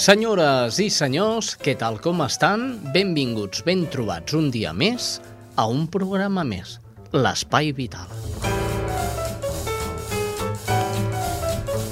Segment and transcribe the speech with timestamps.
[0.00, 2.78] Senyores i senyors, què tal com estan?
[2.94, 5.18] Benvinguts, ben trobats un dia més
[5.60, 6.78] a un programa més,
[7.12, 8.08] l'Espai Vital.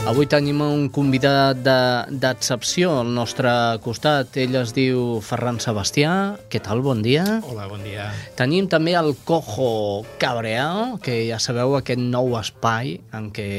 [0.09, 3.53] Avui tenim un convidat d'excepció de, al nostre
[3.85, 4.39] costat.
[4.41, 6.15] Ell es diu Ferran Sebastià.
[6.49, 6.81] Què tal?
[6.81, 7.27] Bon dia.
[7.45, 8.09] Hola, bon dia.
[8.41, 13.51] Tenim també el Cojo Cabreal, que ja sabeu aquest nou espai en què...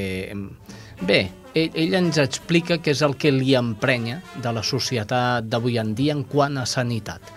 [1.06, 5.80] Bé, ell, ell ens explica què és el que li emprenya de la societat d'avui
[5.82, 7.34] en dia en quant a sanitat.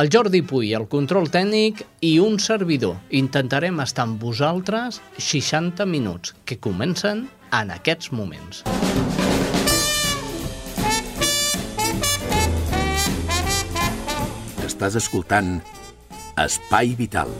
[0.00, 2.94] El Jordi Puy, el control tècnic i un servidor.
[3.10, 8.62] Intentarem estar amb vosaltres 60 minuts, que comencen en aquests moments.
[14.62, 15.58] Estàs escoltant
[16.38, 17.34] Espai Vital.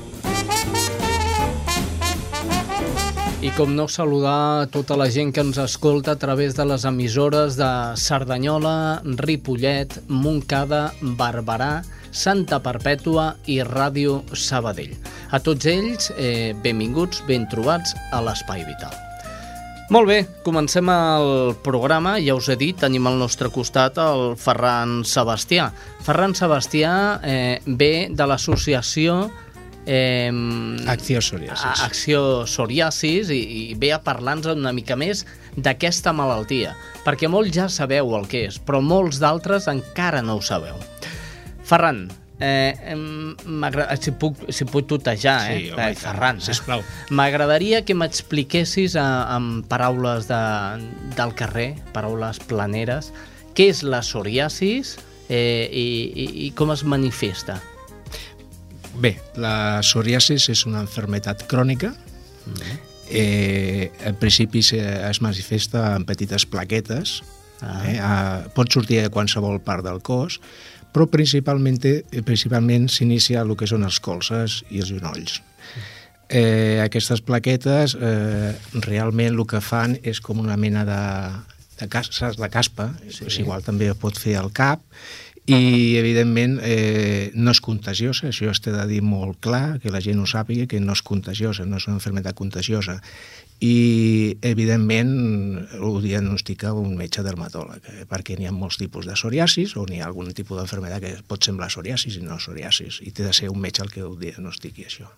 [3.41, 7.57] I com no saludar tota la gent que ens escolta a través de les emissores
[7.57, 11.81] de Cerdanyola, Ripollet, Montcada, Barberà,
[12.13, 14.93] Santa Perpètua i Ràdio Sabadell.
[15.33, 18.93] A tots ells, eh, benvinguts, ben trobats a l'Espai Vital.
[19.89, 22.19] Molt bé, comencem el programa.
[22.21, 25.73] Ja us he dit, tenim al nostre costat el Ferran Sebastià.
[26.05, 26.93] Ferran Sebastià
[27.25, 29.31] eh, ve de l'associació
[29.87, 30.31] eh,
[30.87, 31.83] Acció Psoriasis.
[31.85, 35.25] Acció Psoriasis i, i ve a parlar-nos una mica més
[35.57, 40.45] d'aquesta malaltia, perquè molts ja sabeu el que és, però molts d'altres encara no ho
[40.45, 40.79] sabeu.
[41.67, 42.09] Ferran,
[42.41, 42.75] eh,
[44.01, 45.59] si, puc, si puc tutejar, eh?
[45.59, 46.85] Sí, home, eh, Ferran, sisplau.
[47.15, 50.41] M'agradaria que m'expliquessis amb paraules de,
[51.19, 53.13] del carrer, paraules planeres,
[53.55, 54.97] què és la psoriasis
[55.29, 57.61] eh, i, i, i com es manifesta.
[58.99, 61.95] Bé, la psoriasis és una enfermetat crònica.
[62.47, 62.79] Mm -hmm.
[63.11, 67.23] eh, en principi es manifesta en petites plaquetes.
[67.61, 67.83] Ah.
[67.87, 70.41] Eh, a, pot sortir a qualsevol part del cos,
[70.93, 71.79] però principalment,
[72.25, 75.43] principalment s'inicia el que són els colzes i els genolls.
[76.31, 78.55] Eh, aquestes plaquetes eh,
[78.87, 81.01] realment el que fan és com una mena de,
[81.81, 83.25] de, cas, de caspa, sí.
[83.27, 84.85] és igual també pot fer al cap,
[85.51, 90.03] i evidentment eh, no és contagiosa, això es té de dir molt clar, que la
[90.05, 93.01] gent ho sàpiga, que no és contagiosa, no és una enfermedad contagiosa.
[93.61, 95.11] I evidentment
[95.85, 100.01] ho diagnostica un metge dermatòleg eh, perquè n'hi ha molts tipus de psoriasis o n'hi
[100.01, 103.51] ha algun tipus d'enfermedad que pot semblar psoriasis i no psoriasis i té de ser
[103.53, 105.11] un metge el que ho diagnostiqui això.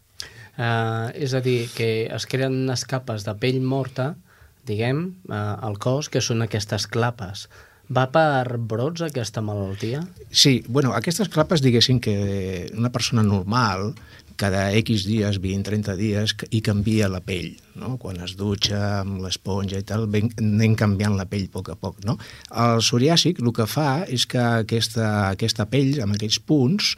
[0.53, 4.13] Uh, és a dir, que es creen unes capes de pell morta
[4.67, 7.47] diguem, uh, al cos que són aquestes clapes
[7.91, 10.03] va per brots aquesta malaltia?
[10.31, 13.93] Sí, bueno, aquestes clapes diguéssim que una persona normal
[14.37, 17.97] cada X dies, 20-30 dies, i canvia la pell, no?
[18.03, 22.01] Quan es dutxa amb l'esponja i tal, anem canviant la pell a poc a poc,
[22.09, 22.17] no?
[22.51, 26.97] El psoriàsic el que fa és que aquesta, aquesta pell, amb aquells punts,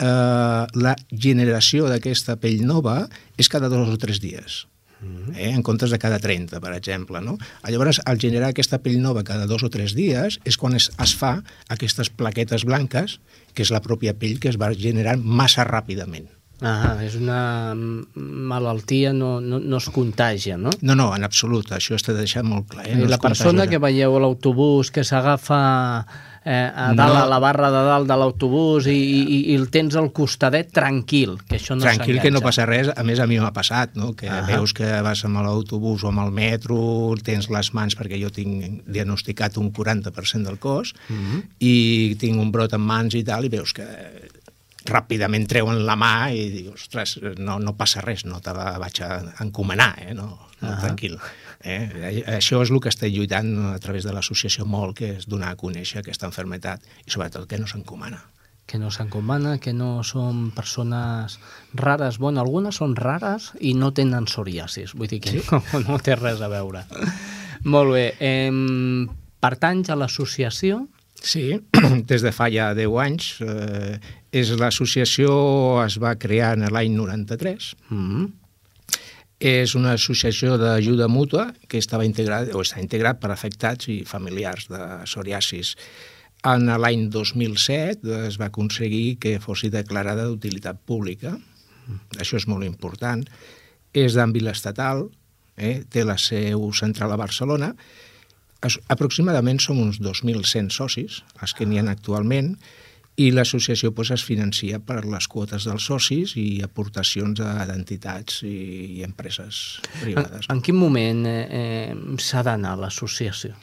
[0.00, 3.04] eh, la generació d'aquesta pell nova
[3.38, 4.64] és cada dos o tres dies
[5.34, 7.20] eh, en comptes de cada 30, per exemple.
[7.24, 7.36] No?
[7.68, 11.14] Llavors, al generar aquesta pell nova cada dos o tres dies, és quan es, es
[11.16, 11.38] fa
[11.68, 13.18] aquestes plaquetes blanques,
[13.54, 16.28] que és la pròpia pell que es va generant massa ràpidament.
[16.60, 20.72] Ah, és una malaltia, no, no, no es contagia, no?
[20.80, 22.88] No, no, en absolut, això està deixat molt clar.
[22.88, 22.98] Eh?
[23.00, 25.60] No la persona que veieu a l'autobús que s'agafa
[26.44, 27.22] eh, a dalt, no.
[27.22, 31.36] a la barra de dalt de l'autobús i, i, i el tens al costadet tranquil,
[31.48, 32.90] que això no Tranquil, que no passa res.
[32.92, 34.12] A més, a mi m'ha passat, no?
[34.16, 34.46] que -huh.
[34.46, 38.82] veus que vas amb l'autobús o amb el metro, tens les mans, perquè jo tinc
[38.86, 41.42] diagnosticat un 40% del cos, uh -huh.
[41.58, 43.84] i tinc un brot en mans i tal, i veus que
[44.90, 49.02] ràpidament treuen la mà i dius, ostres, no, no passa res, no te la vaig
[49.06, 49.10] a
[49.44, 50.14] encomanar, eh?
[50.14, 50.26] no,
[50.60, 50.80] no uh -huh.
[50.80, 51.18] tranquil.
[51.60, 52.24] Eh?
[52.26, 55.56] Això és el que estem lluitant a través de l'associació molt, que és donar a
[55.56, 58.22] conèixer aquesta enfermetat i sobretot que no s'encomana.
[58.70, 61.40] que no s'encomana, que no són persones
[61.74, 62.18] rares.
[62.18, 65.42] Bueno, algunes són rares i no tenen psoriasis, vull dir que sí?
[65.50, 66.84] no, no té res a veure.
[67.64, 68.14] Molt bé.
[68.20, 68.52] Eh,
[69.40, 70.86] pertanys a l'associació?
[71.20, 71.60] Sí,
[72.10, 73.32] des de fa ja 10 anys.
[73.44, 73.98] Eh,
[74.30, 75.30] és L'associació
[75.82, 77.74] es va crear en l'any 93.
[77.88, 78.30] Mm -hmm.
[79.40, 84.68] És una associació d'ajuda mútua que estava integrada, o està integrat per afectats i familiars
[84.68, 85.76] de psoriasis.
[86.44, 91.38] En l'any 2007 es va aconseguir que fos declarada d'utilitat pública.
[92.18, 93.24] Això és molt important.
[93.92, 95.10] És d'àmbit estatal,
[95.56, 95.84] eh?
[95.88, 97.74] té la seu central a Barcelona.
[98.88, 102.58] Aproximadament som uns 2.100 socis, els que n'hi ha actualment,
[103.20, 109.02] i l'associació pues, es financia per les quotes dels socis i aportacions d'entitats i, i
[109.04, 110.46] empreses privades.
[110.48, 113.56] En, en quin moment eh, eh, s'ha d'anar a l'associació?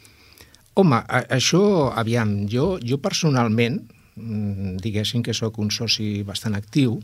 [0.77, 1.61] Home, a, això,
[1.97, 3.79] aviam, jo, jo personalment,
[4.15, 6.99] mm, diguéssim que sóc un soci bastant actiu,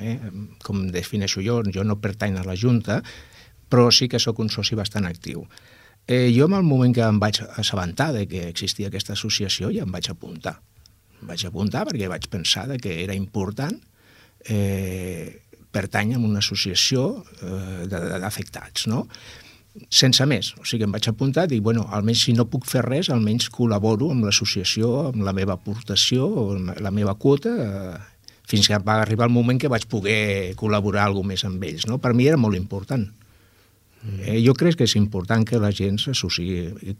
[0.00, 0.16] eh,
[0.64, 3.02] com defineixo jo, jo no pertany a la Junta,
[3.68, 5.44] però sí que sóc un soci bastant actiu.
[6.08, 9.84] Eh, jo, en el moment que em vaig assabentar de que existia aquesta associació, ja
[9.84, 10.56] em vaig apuntar.
[11.28, 13.76] Vaig apuntar perquè vaig pensar que era important
[14.48, 15.40] eh,
[15.70, 19.06] pertany a una associació eh, d'afectats, no?
[19.88, 20.50] sense més.
[20.58, 24.10] O sigui, em vaig apuntar i bueno, almenys si no puc fer res, almenys col·laboro
[24.10, 26.26] amb l'associació, amb la meva aportació,
[26.56, 31.06] amb la meva quota, eh, fins que va arribar el moment que vaig poder col·laborar
[31.06, 31.86] alguna més amb ells.
[31.86, 32.00] No?
[32.02, 33.06] Per mi era molt important.
[34.02, 34.20] Mm.
[34.24, 36.94] Eh, jo crec que és important que la gent s'associï.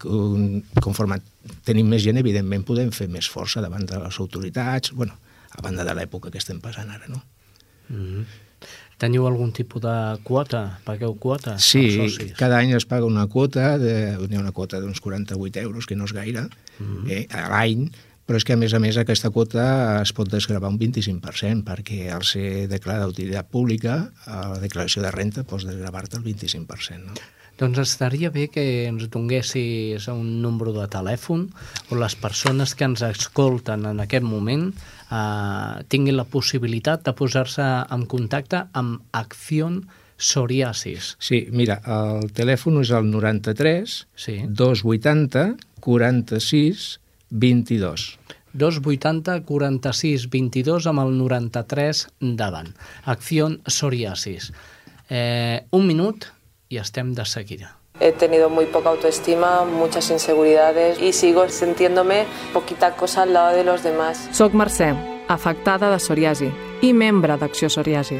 [0.84, 1.20] Conforme
[1.64, 5.16] tenim més gent, evidentment, podem fer més força davant de les autoritats, bueno,
[5.56, 7.22] a banda de l'època que estem passant ara, no?
[7.88, 8.28] Mm.
[9.00, 9.94] Teniu algun tipus de
[10.26, 10.60] quota?
[10.84, 11.54] Pagueu quota?
[11.56, 11.86] Sí,
[12.36, 15.96] cada any es paga una quota, de, hi ha una quota d'uns 48 euros, que
[15.96, 17.10] no és gaire, mm -hmm.
[17.10, 17.88] eh, a l'any,
[18.30, 19.62] però és que a més a més aquesta quota
[19.98, 23.96] es pot desgravar un 25% perquè al ser declarada d'utilitat pública
[24.30, 27.08] a la declaració de renta pots desgravar-te el 25%.
[27.08, 27.16] No?
[27.58, 31.48] Doncs estaria bé que ens donguessis un número de telèfon
[31.90, 37.66] on les persones que ens escolten en aquest moment eh, tinguin la possibilitat de posar-se
[37.90, 39.82] en contacte amb Acción
[40.22, 41.16] Psoriasis.
[41.18, 44.38] Sí, mira, el telèfon és el 93 sí.
[44.46, 45.48] 280
[45.82, 46.90] 46
[47.30, 48.18] 22.
[48.52, 52.74] 280 46 22 amb el 93 davant.
[53.04, 54.52] Acción Psoriasis.
[55.08, 56.26] Eh, un minut
[56.68, 57.76] i estem de seguida.
[58.00, 62.24] He tenido muy poca autoestima, muchas inseguridades y sigo sintiéndome
[62.54, 64.28] poquita cosa al lado de los demás.
[64.32, 64.94] Soc Mercè,
[65.28, 66.48] afectada de psoriasi
[66.80, 68.16] i membre d'Acció Psoriasi.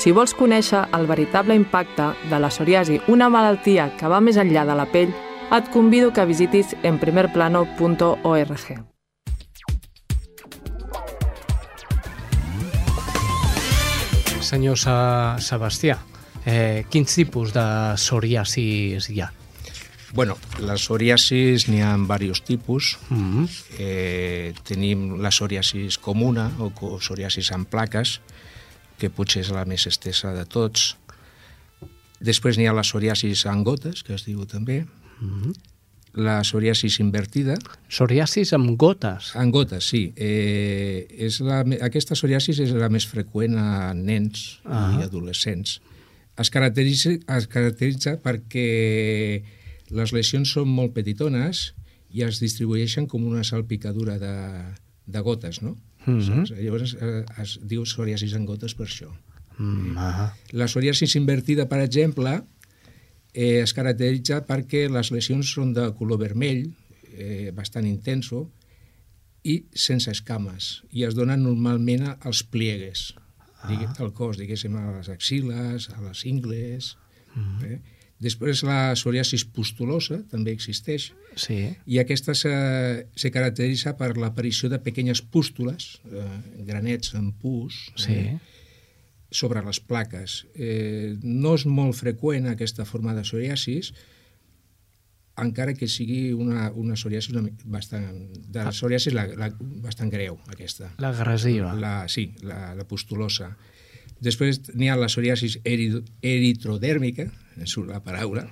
[0.00, 4.64] Si vols conèixer el veritable impacte de la psoriasi, una malaltia que va més enllà
[4.66, 5.12] de la pell,
[5.50, 8.58] et convido que visitis enprimerplano.org.
[14.40, 15.98] Senyor Sa Sebastià,
[16.46, 17.64] Eh, quins tipus de
[18.00, 19.28] psoriasis hi ha?
[20.16, 22.98] Bueno, la psoriasis n'hi ha diversos tipus.
[23.10, 23.48] Mm -hmm.
[23.78, 28.20] eh, tenim la psoriasis comuna o psoriasis amb plaques,
[28.98, 30.96] que potser és la més estesa de tots.
[32.20, 34.86] Després n'hi ha la psoriasis amb gotes, que es diu també.
[35.20, 35.52] Mm -hmm.
[36.12, 37.54] La psoriasis invertida.
[37.88, 39.30] Psoriasis amb gotes?
[39.36, 40.12] Amb gotes, sí.
[40.16, 44.98] Eh, és la, aquesta psoriasis és la més freqüent a nens -huh.
[44.98, 45.80] i adolescents
[46.40, 49.42] es caracteritza, es caracteritza perquè
[49.90, 51.70] les lesions són molt petitones
[52.14, 54.34] i es distribueixen com una salpicadura de,
[55.06, 55.76] de gotes, no?
[56.06, 56.62] Mm -hmm.
[56.64, 59.10] Llavors eh, es diu psoriasis en gotes per això.
[59.58, 60.30] Mm -hmm.
[60.52, 62.42] La psoriasis invertida, per exemple,
[63.34, 66.66] eh, es caracteritza perquè les lesions són de color vermell,
[67.14, 68.48] eh, bastant intenso,
[69.42, 73.14] i sense escames, i es donen normalment als pliegues
[73.62, 73.94] ah.
[74.00, 76.96] el cos, diguéssim, a les axiles, a les ingles...
[77.34, 77.72] Mm -hmm.
[77.72, 77.80] eh?
[78.20, 81.72] Després la psoriasis pustulosa també existeix sí.
[81.86, 82.52] i aquesta se,
[83.16, 86.26] se caracteritza per l'aparició de pequeñes pústules, eh,
[86.68, 88.12] granets en pus, sí.
[88.12, 88.38] eh,
[89.30, 90.44] sobre les plaques.
[90.54, 93.92] Eh, no és molt freqüent aquesta forma de psoriasis,
[95.40, 99.48] encara que sigui una, una psoriasis una, bastant, de la psoriasis la, la,
[99.84, 100.90] bastant greu, aquesta.
[101.00, 101.72] L'agressiva.
[101.80, 103.54] La, sí, la, la pustulosa.
[104.20, 107.30] Després n'hi ha la psoriasis eritrodèrmica,
[107.64, 108.44] surt la paraula.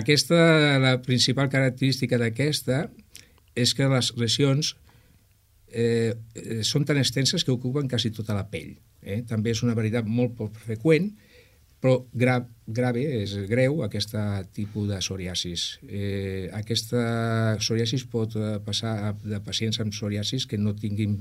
[0.00, 0.40] Aquesta,
[0.82, 2.84] la principal característica d'aquesta
[3.58, 4.74] és que les lesions
[5.70, 6.14] eh,
[6.66, 8.74] són tan extenses que ocupen quasi tota la pell.
[9.02, 9.22] Eh?
[9.28, 11.10] També és una veritat molt poc freqüent,
[11.80, 12.36] però gra,
[12.68, 14.12] grave, és greu, aquest
[14.52, 15.78] tipus de psoriasis.
[15.88, 21.16] Eh, aquesta psoriasis pot eh, passar de pacients amb psoriasis que no tinguin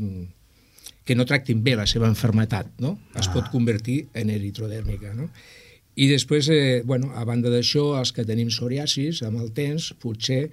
[1.08, 2.92] que no tractin bé la seva enfermetat, no?
[3.18, 3.32] Es ah.
[3.34, 5.30] pot convertir en eritrodèrmica, no?
[6.00, 10.44] I després, eh, bueno, a banda d'això, els que tenim psoriasis, amb el temps, potser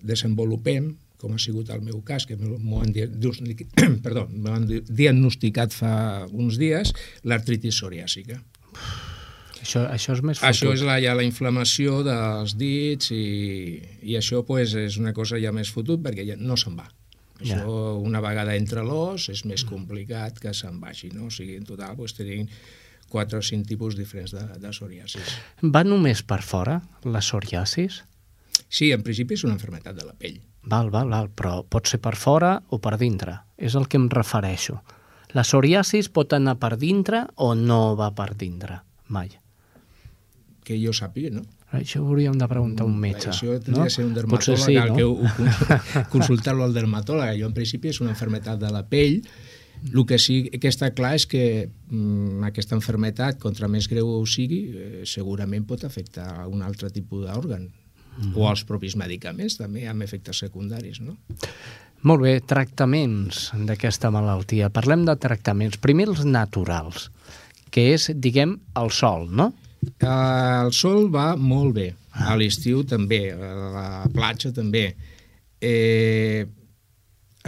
[0.00, 2.94] desenvolupem, com ha sigut el meu cas, que m'ho han,
[4.06, 5.92] perdó, han diagnosticat fa
[6.30, 6.94] uns dies,
[7.26, 8.38] l'artritis psoriàsica.
[9.58, 10.48] Això, això és més fotut.
[10.48, 15.40] Això és la, ja la inflamació dels dits i, i això pues, és una cosa
[15.42, 16.86] ja més fotut perquè ja no se'n va.
[17.38, 17.92] Això, ja.
[18.02, 21.28] una vegada entre l'os, és més complicat que se'n vagi, no?
[21.28, 22.48] O sigui, en total, pues, tenim
[23.08, 25.36] quatre o cinc tipus diferents de, de psoriasis.
[25.62, 28.02] Va només per fora, la psoriasis?
[28.68, 30.40] Sí, en principi és una enfermetat de la pell.
[30.68, 33.38] Val, val, val, però pot ser per fora o per dintre.
[33.56, 34.82] És el que em refereixo.
[35.36, 38.80] La psoriasis pot anar per dintre o no va per dintre?
[39.12, 39.30] Mai.
[40.64, 41.44] Que jo sàpiga, no?
[41.76, 43.28] Això ho hauríem de preguntar a un metge.
[43.32, 43.88] Això tindria no?
[43.88, 44.96] de ser un dermatòleg, sí, no?
[44.96, 47.34] que consultar-lo al dermatòleg.
[47.42, 49.18] Jo, en principi, és una enfermetat de la pell,
[49.84, 54.62] el que sí que està clar és que mm, aquesta enfermetat, contra més greu sigui,
[54.72, 57.68] eh, segurament pot afectar a un altre tipus d'òrgan.
[58.18, 58.34] Mm.
[58.36, 61.16] O els propis medicaments també amb efectes secundaris, no?
[62.06, 64.70] Molt bé, tractaments d'aquesta malaltia.
[64.70, 65.80] Parlem de tractaments.
[65.82, 67.08] Primer els naturals,
[67.74, 69.52] que és, diguem, el sol, no?
[70.02, 71.88] Uh, el sol va molt bé.
[72.12, 72.32] Ah.
[72.34, 74.92] A l'estiu també, a la platja també.
[75.62, 76.46] Eh,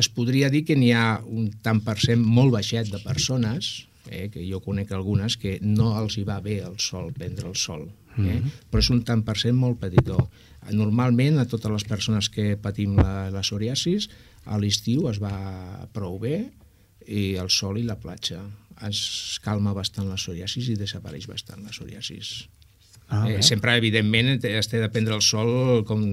[0.01, 3.71] es podria dir que n'hi ha un tant per cent molt baixet de persones,
[4.09, 7.57] eh, que jo conec algunes, que no els hi va bé el sol, prendre el
[7.57, 7.89] sol.
[8.17, 8.21] Eh?
[8.21, 8.51] Mm -hmm.
[8.71, 10.31] Però és un tant per cent molt petitó.
[10.77, 14.11] Normalment, a totes les persones que patim la, la psoriasis,
[14.45, 15.33] a l'estiu es va
[15.95, 16.37] prou bé
[17.09, 18.43] i el sol i la platja.
[18.87, 22.49] Es calma bastant la psoriasis i desapareix bastant la psoriasis.
[23.11, 26.05] Ah, eh, sempre, evidentment, has de prendre el sol, com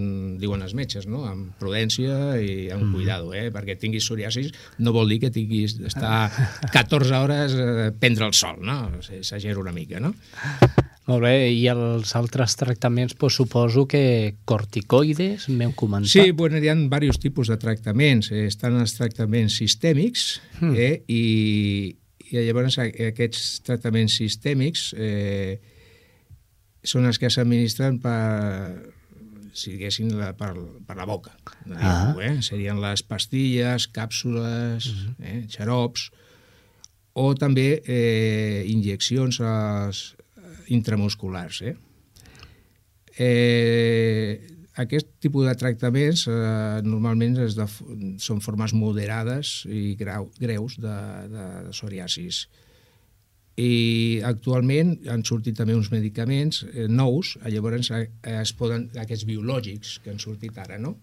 [0.41, 1.27] diuen els metges, no?
[1.29, 2.95] amb prudència i amb mm.
[2.95, 3.51] cuidado, eh?
[3.53, 4.49] perquè tinguis psoriasis
[4.81, 6.25] no vol dir que tinguis d'estar
[6.73, 8.79] 14 hores a prendre el sol, no?
[9.05, 10.15] S'agera una mica, no?
[11.07, 16.11] Molt bé, i els altres tractaments, pues, suposo que corticoides, m'heu comentat?
[16.11, 18.33] Sí, bueno, hi ha diversos tipus de tractaments.
[18.33, 20.27] Eh, estan els tractaments sistèmics
[20.59, 20.73] mm.
[20.75, 21.23] eh, i,
[22.27, 25.55] i llavors aquests tractaments sistèmics eh,
[26.83, 28.19] són els que s'administren per
[29.57, 30.51] si diguéssim, la, per,
[30.85, 31.31] per la boca.
[31.73, 32.13] Ah.
[32.21, 32.35] eh?
[32.45, 35.15] Serien les pastilles, càpsules, uh mhm.
[35.15, 35.25] -huh.
[35.31, 35.47] eh?
[35.49, 36.11] xarops,
[37.13, 40.16] o també eh, injeccions als,
[40.73, 41.61] intramusculars.
[41.61, 41.75] Eh?
[43.17, 44.37] Eh,
[44.77, 47.65] aquest tipus de tractaments eh, normalment és de,
[48.21, 50.95] són formes moderades i grau, greus de,
[51.33, 52.45] de, de psoriasis
[53.57, 58.05] i actualment han sortit també uns medicaments eh, nous, llavors eh,
[58.37, 60.93] es poden, aquests biològics que han sortit ara, no?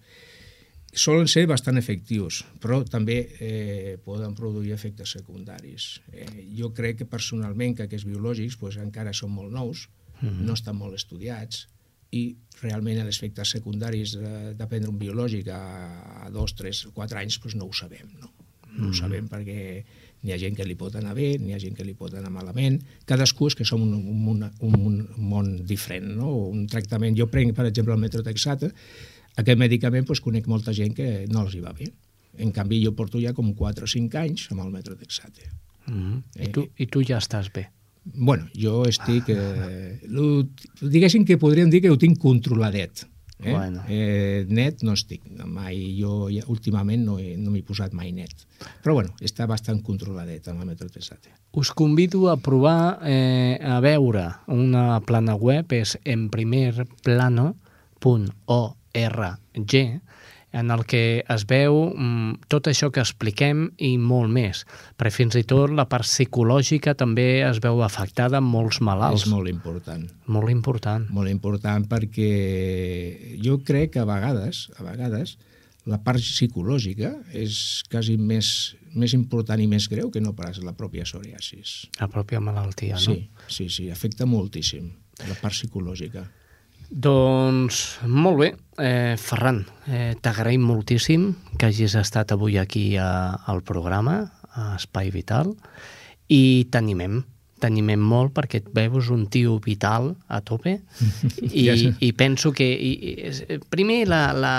[0.94, 6.00] Solen ser bastant efectius, però també eh, poden produir efectes secundaris.
[6.12, 9.88] Eh, jo crec que personalment que aquests biològics pues, encara són molt nous,
[10.20, 10.44] mm -hmm.
[10.46, 11.66] no estan molt estudiats,
[12.12, 15.62] i realment els efectes secundaris de, de prendre un biològic a,
[16.26, 18.30] a dos, tres, quatre anys pues, no ho sabem, no?
[18.30, 18.90] No mm -hmm.
[18.90, 19.84] ho sabem perquè
[20.24, 22.30] N'hi ha gent que li pot anar bé, n'hi ha gent que li pot anar
[22.32, 22.78] malament.
[23.04, 26.30] Cadascú és que som un, un, un, un món diferent, no?
[26.48, 27.16] Un tractament...
[27.18, 28.70] Jo prenc, per exemple, el metrotexata,
[29.36, 31.90] aquest medicament doncs, conec molta gent que no els hi va bé.
[32.38, 35.50] En canvi, jo porto ja com 4 o 5 anys amb el metrotexate.
[35.86, 36.22] Mm -hmm.
[36.36, 37.70] eh, I, tu, I tu ja estàs bé?
[38.04, 39.28] Bueno, jo estic...
[39.28, 40.44] Eh, lo,
[40.80, 43.06] diguéssim que podríem dir que ho tinc controladet.
[43.42, 43.52] Eh?
[43.52, 43.82] Bueno.
[43.88, 48.46] Eh, net no estic, mai, jo ja, últimament no, he, no m'he posat mai net.
[48.82, 51.12] Però bueno, està bastant controladet amb el Metro 3
[51.52, 55.98] Us convido a provar, eh, a veure una plana web, és
[58.94, 60.02] enprimerplano.org,
[60.54, 64.62] en el que es veu mm, tot això que expliquem i molt més.
[64.94, 69.26] Però fins i tot la part psicològica també es veu afectada en molts malalts.
[69.26, 70.06] És molt important.
[70.30, 71.08] Molt important.
[71.10, 72.30] Molt important perquè
[73.42, 75.34] jo crec que a vegades, a vegades,
[75.90, 80.72] la part psicològica és quasi més, més important i més greu que no pas la
[80.78, 81.90] pròpia psoriasis.
[81.98, 83.02] La pròpia malaltia, no?
[83.02, 83.18] Sí,
[83.50, 84.86] sí, sí, afecta moltíssim
[85.26, 86.24] la part psicològica.
[86.94, 88.48] Doncs molt bé,
[88.78, 95.10] eh, Ferran, eh, t'agraïm moltíssim que hagis estat avui aquí a, al programa, a Espai
[95.10, 95.56] Vital,
[96.30, 97.24] i t'animem,
[97.58, 100.76] t'animem molt perquè et veus un tio vital a tope.
[101.50, 101.74] I, ja.
[101.74, 104.54] i penso que i, i, primer la, la,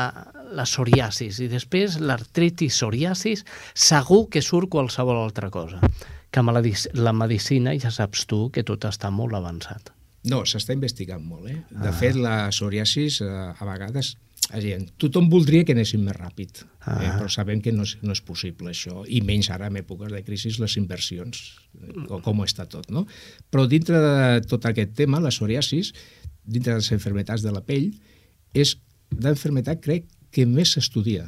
[0.52, 5.80] la psoriasis i després l'artritis psoriasis segur que surt qualsevol altra cosa
[6.30, 6.64] que amb la,
[7.00, 9.95] la medicina ja saps tu que tot està molt avançat
[10.32, 11.50] no, s'està investigant molt.
[11.52, 11.60] Eh?
[11.72, 11.96] De ah.
[11.96, 14.16] fet, la psoriasis eh, a vegades
[14.62, 16.98] dir, tothom voldria que anéssim més ràpid, ah.
[17.00, 20.14] eh, però sabem que no és, no és possible això, i menys ara en èpoques
[20.14, 21.42] de crisi les inversions,
[22.08, 23.06] com, com està tot, no?
[23.52, 25.94] Però dintre de tot aquest tema, la psoriasis,
[26.46, 27.90] dintre de les enfermetats de la pell,
[28.54, 28.76] és
[29.12, 31.26] d'enfermetat, crec, que més s'estudia,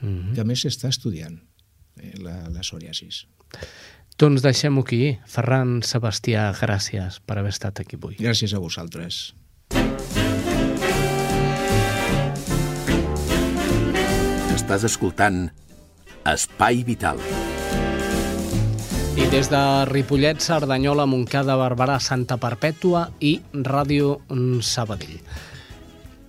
[0.00, 0.34] mm -hmm.
[0.34, 1.38] que més s'està estudiant,
[2.00, 3.26] eh, la, la psoriasis.
[4.14, 5.16] Doncs deixem-ho aquí.
[5.26, 8.14] Ferran Sebastià, gràcies per haver estat aquí avui.
[8.22, 9.34] Gràcies a vosaltres.
[14.54, 15.48] Estàs escoltant
[16.30, 17.18] Espai Vital.
[19.18, 24.20] I des de Ripollet, Cerdanyola, Montcada, Barberà, Santa Perpètua i Ràdio
[24.62, 25.18] Sabadell.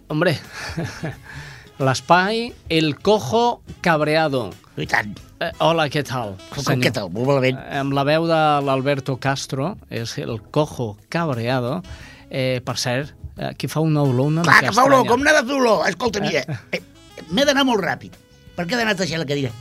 [0.10, 0.36] Hombre,
[1.80, 4.54] l'espai El Cojo Cabreado.
[4.78, 5.16] I tant.
[5.40, 6.36] Eh, hola, què tal?
[6.54, 7.10] Com, què tal?
[7.12, 7.60] Molt malament.
[7.80, 11.82] Amb la veu de l'Alberto Castro, és El Cojo Cabreado.
[12.30, 15.36] Eh, per cert, aquí fa una olor una Clar, mica que fa olor, com n'ha
[15.36, 15.86] de fer olor?
[15.90, 16.82] Escolta, mira, eh,
[17.30, 18.16] m'he d'anar molt ràpid.
[18.56, 19.52] Per què he d'anar teixant la cadira?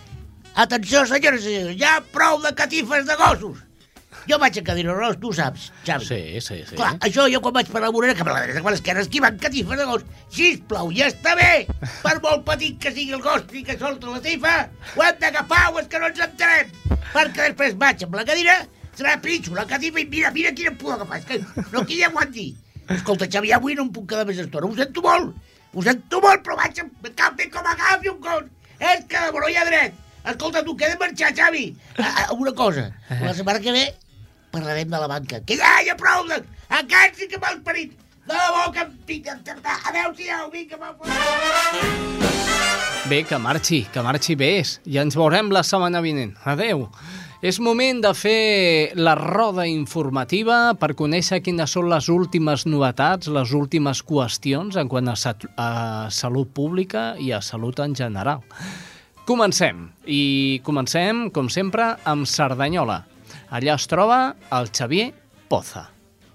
[0.55, 3.59] Atenció, senyores i senyors, ja prou de catifes de gossos.
[4.29, 6.07] Jo vaig a cadira ros, tu saps, Xavi.
[6.07, 6.77] Sí, sí, sí.
[6.79, 9.03] Clar, això jo quan vaig per la vorera, cap a la dreta, cap a l'esquerra,
[9.05, 10.07] esquivant catifes de gos.
[10.33, 11.51] Sisplau, ja està bé!
[12.01, 14.55] Per molt petit que sigui el gos i que solta la tifa,
[14.95, 16.73] ho hem d'agafar o és que no ens entenem.
[17.13, 18.57] Perquè després vaig amb la cadira,
[18.97, 21.21] trepitjo la catifa i mira, mira quina puc agafar.
[21.21, 22.47] És que no qui hi aguanti.
[22.95, 24.71] Escolta, Xavi, avui no em puc quedar més estona.
[24.71, 25.37] Ho sento molt.
[25.75, 28.49] Ho sento molt, però vaig amb cap com agafi un gos.
[28.79, 30.01] És que de no hi ha dret.
[30.25, 31.67] Escolta, tu, que he de marxar, Xavi.
[31.99, 32.87] A, a, una cosa,
[33.21, 33.85] la setmana que ve
[34.55, 35.43] parlarem de la banca.
[35.45, 36.41] Que ja ha prou de...
[36.81, 37.93] Aquest sí que m'ha esperit.
[38.25, 39.37] De debò que em pica...
[39.91, 40.95] Adéu-siau, vinga, va
[43.05, 44.63] Bé, que marxi, que marxi bé.
[44.89, 46.33] Ja ens veurem la setmana vinent.
[46.49, 46.87] Adeu.
[47.45, 53.53] És moment de fer la roda informativa per conèixer quines són les últimes novetats, les
[53.53, 55.17] últimes qüestions en quant a,
[55.61, 55.69] a
[56.09, 58.41] salut pública i a salut en general.
[59.29, 59.91] Comencem.
[60.09, 63.03] I comencem, com sempre, amb Cerdanyola.
[63.55, 64.17] Allà es troba
[64.59, 65.13] el Xavier
[65.47, 65.94] Poza.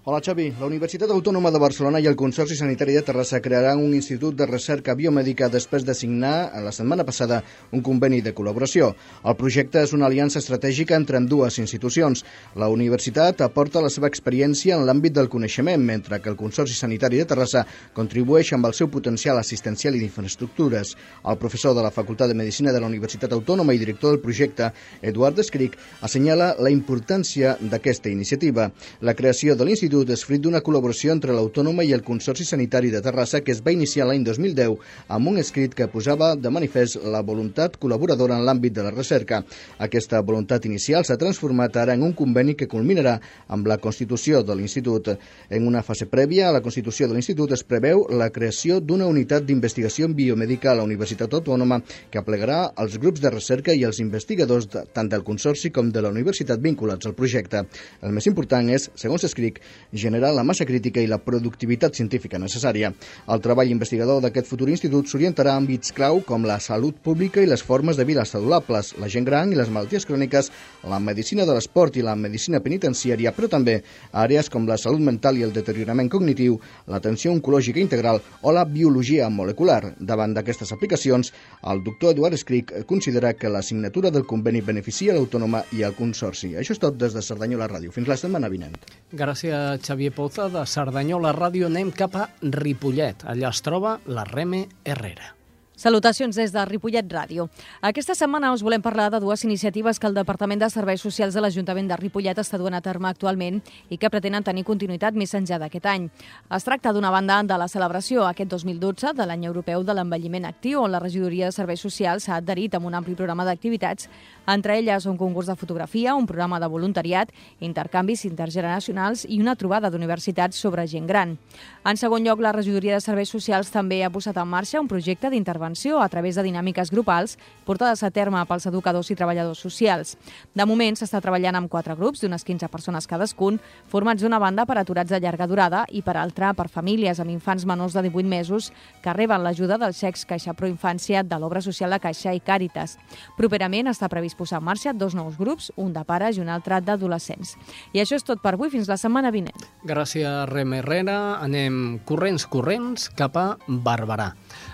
[0.09, 3.91] Hola Xavi, la Universitat Autònoma de Barcelona i el Consorci Sanitari de Terrassa crearan un
[3.93, 7.43] institut de recerca biomèdica després de signar la setmana passada
[7.77, 8.87] un conveni de col·laboració.
[9.21, 12.23] El projecte és una aliança estratègica entre dues institucions.
[12.57, 17.21] La universitat aporta la seva experiència en l'àmbit del coneixement, mentre que el Consorci Sanitari
[17.21, 20.95] de Terrassa contribueix amb el seu potencial assistencial i d'infraestructures.
[21.21, 24.73] El professor de la Facultat de Medicina de la Universitat Autònoma i director del projecte,
[25.03, 28.71] Eduard Escric, assenyala la importància d'aquesta iniciativa.
[29.05, 33.01] La creació de l'institut és fruit d'una col·laboració entre l'Autònoma i el Consorci Sanitari de
[33.03, 34.77] Terrassa que es va iniciar l'any 2010
[35.11, 39.41] amb un escrit que posava de manifest la voluntat col·laboradora en l'àmbit de la recerca.
[39.83, 43.17] Aquesta voluntat inicial s'ha transformat ara en un conveni que culminarà
[43.49, 45.09] amb la constitució de l'Institut.
[45.49, 49.43] En una fase prèvia a la constitució de l'Institut es preveu la creació d'una unitat
[49.43, 54.69] d'investigació biomèdica a la Universitat Autònoma que aplegarà els grups de recerca i els investigadors
[54.71, 57.65] de, tant del Consorci com de la Universitat vinculats al projecte.
[58.05, 59.59] El més important és, segons escric,
[59.91, 62.91] generar la massa crítica i la productivitat científica necessària.
[63.27, 67.49] El treball investigador d'aquest futur institut s'orientarà a àmbits clau com la salut pública i
[67.49, 70.51] les formes de vida saludables, la gent gran i les malalties cròniques,
[70.83, 73.79] la medicina de l'esport i la medicina penitenciària, però també
[74.13, 79.29] àrees com la salut mental i el deteriorament cognitiu, l'atenció oncològica integral o la biologia
[79.29, 79.95] molecular.
[79.99, 81.33] Davant d'aquestes aplicacions,
[81.71, 86.53] el doctor Eduard Escric considera que la signatura del conveni beneficia l'Autònoma i el Consorci.
[86.59, 87.93] Això és tot des de Cerdanyola Ràdio.
[87.95, 88.75] Fins la setmana vinent.
[89.11, 91.67] Gràcies, Xavier Poza, de Cerdanyola Ràdio.
[91.71, 93.25] Anem cap a Ripollet.
[93.25, 95.35] Allà es troba la Reme Herrera.
[95.79, 97.45] Salutacions des de Ripollet Ràdio.
[97.87, 101.39] Aquesta setmana us volem parlar de dues iniciatives que el Departament de Serveis Socials de
[101.39, 105.55] l'Ajuntament de Ripollet està duent a terme actualment i que pretenen tenir continuïtat més enllà
[105.61, 106.09] d'aquest any.
[106.51, 110.81] Es tracta d'una banda de la celebració aquest 2012 de l'any europeu de l'envelliment actiu,
[110.83, 114.09] on la regidoria de Serveis Socials s'ha adherit amb un ampli programa d'activitats,
[114.47, 119.89] entre elles un concurs de fotografia, un programa de voluntariat, intercanvis intergeneracionals i una trobada
[119.89, 121.37] d'universitats sobre gent gran.
[121.85, 125.29] En segon lloc, la regidoria de Serveis Socials també ha posat en marxa un projecte
[125.29, 130.15] d'intervenció a través de dinàmiques grupals portades a terme pels educadors i treballadors socials.
[130.53, 134.77] De moment s'està treballant amb quatre grups d'unes 15 persones cadascun, formats d'una banda per
[134.79, 138.71] aturats de llarga durada i per altra per famílies amb infants menors de 18 mesos
[139.03, 142.97] que reben l'ajuda del xecs Caixa Pro Infància de l'obra social de Caixa i Càritas.
[143.37, 146.79] Properament està previst posar en marxa dos nous grups, un de pares i un altre
[146.81, 147.57] d'adolescents.
[147.93, 149.67] I això és tot per avui, fins la setmana vinent.
[149.83, 151.19] Gràcies, Rem Herrera.
[151.43, 154.31] Anem corrents, corrents cap a Barberà.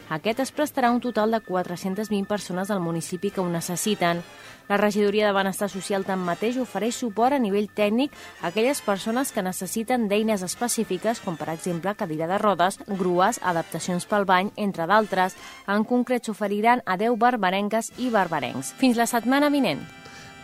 [0.09, 4.23] Aquest es prestarà un total de 420 persones al municipi que ho necessiten.
[4.67, 9.45] La regidoria de Benestar Social tanmateix ofereix suport a nivell tècnic a aquelles persones que
[9.45, 15.37] necessiten d'eines específiques, com per exemple cadira de rodes, grues, adaptacions pel bany, entre d'altres.
[15.69, 18.73] En concret s'oferiran a 10 barbarenques i barbarencs.
[18.81, 19.85] Fins la setmana vinent.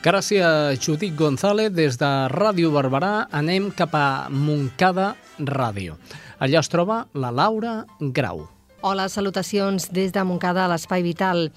[0.06, 1.72] Gràcies, Judit González.
[1.74, 5.98] Des de Ràdio Barberà anem cap a Montcada Ràdio.
[6.38, 7.80] Allà es troba la Laura
[8.14, 8.46] Grau.
[8.88, 11.48] Hola, salutacions des de Montcada a l'Espai Vital.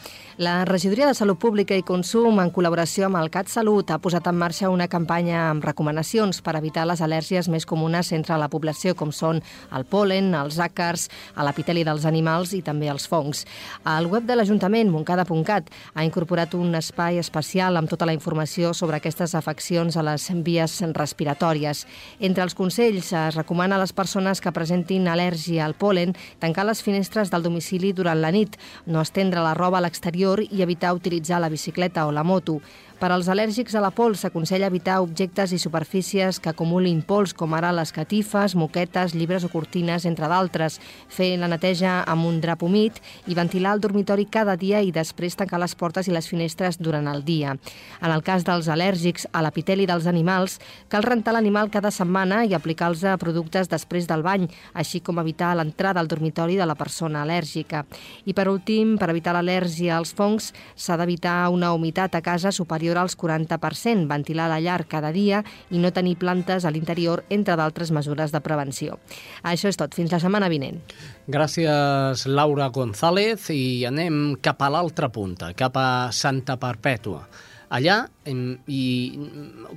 [0.41, 4.39] La Regidoria de Salut Pública i Consum, en col·laboració amb el CatSalut, ha posat en
[4.41, 9.13] marxa una campanya amb recomanacions per evitar les al·lèrgies més comunes entre la població, com
[9.13, 9.43] són
[9.77, 13.45] el polen, els àcars, l'epiteli dels animals i també els fongs.
[13.85, 19.03] Al web de l'Ajuntament, moncada.cat, ha incorporat un espai especial amb tota la informació sobre
[19.03, 21.85] aquestes afeccions a les vies respiratòries.
[22.21, 26.81] Entre els consells, es recomana a les persones que presentin al·lèrgia al polen tancar les
[26.81, 30.95] finestres finestres del domicili durant la nit, no estendre la roba a l'exterior i evitar
[30.95, 32.61] utilitzar la bicicleta o la moto.
[32.99, 37.53] Per als al·lèrgics a la pols s'aconsella evitar objectes i superfícies que acumulin pols, com
[37.55, 40.81] ara les catifes, moquetes, llibres o cortines, entre d'altres.
[41.07, 42.99] Fer la neteja amb un drap humit
[43.31, 47.07] i ventilar el dormitori cada dia i després tancar les portes i les finestres durant
[47.07, 47.53] el dia.
[48.03, 50.59] En el cas dels al·lèrgics a l'epiteli dels animals,
[50.91, 56.03] cal rentar l'animal cada setmana i aplicar-los productes després del bany, així com evitar l'entrada
[56.03, 57.85] al dormitori de la persona al·lèrgica.
[58.27, 62.88] I per últim, per evitar l'al·lèrgia als fongs, s'ha d'evitar una humitat a casa superior
[62.89, 67.57] superior als 40%, ventilar la llar cada dia i no tenir plantes a l'interior, entre
[67.57, 68.99] d'altres mesures de prevenció.
[69.43, 69.95] Això és tot.
[69.95, 70.81] Fins la setmana vinent.
[71.29, 77.27] Gràcies, Laura González, i anem cap a l'altra punta, cap a Santa Perpètua.
[77.71, 79.19] Allà, i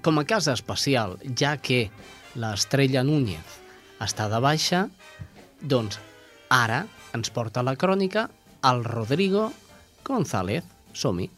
[0.01, 1.89] com a casa especial, ja que
[2.35, 3.59] l'estrella Núñez
[3.99, 4.87] està de baixa,
[5.61, 5.99] doncs
[6.49, 8.29] ara ens porta la crònica
[8.63, 9.51] el Rodrigo
[10.05, 10.63] González.
[10.93, 11.29] Som-hi.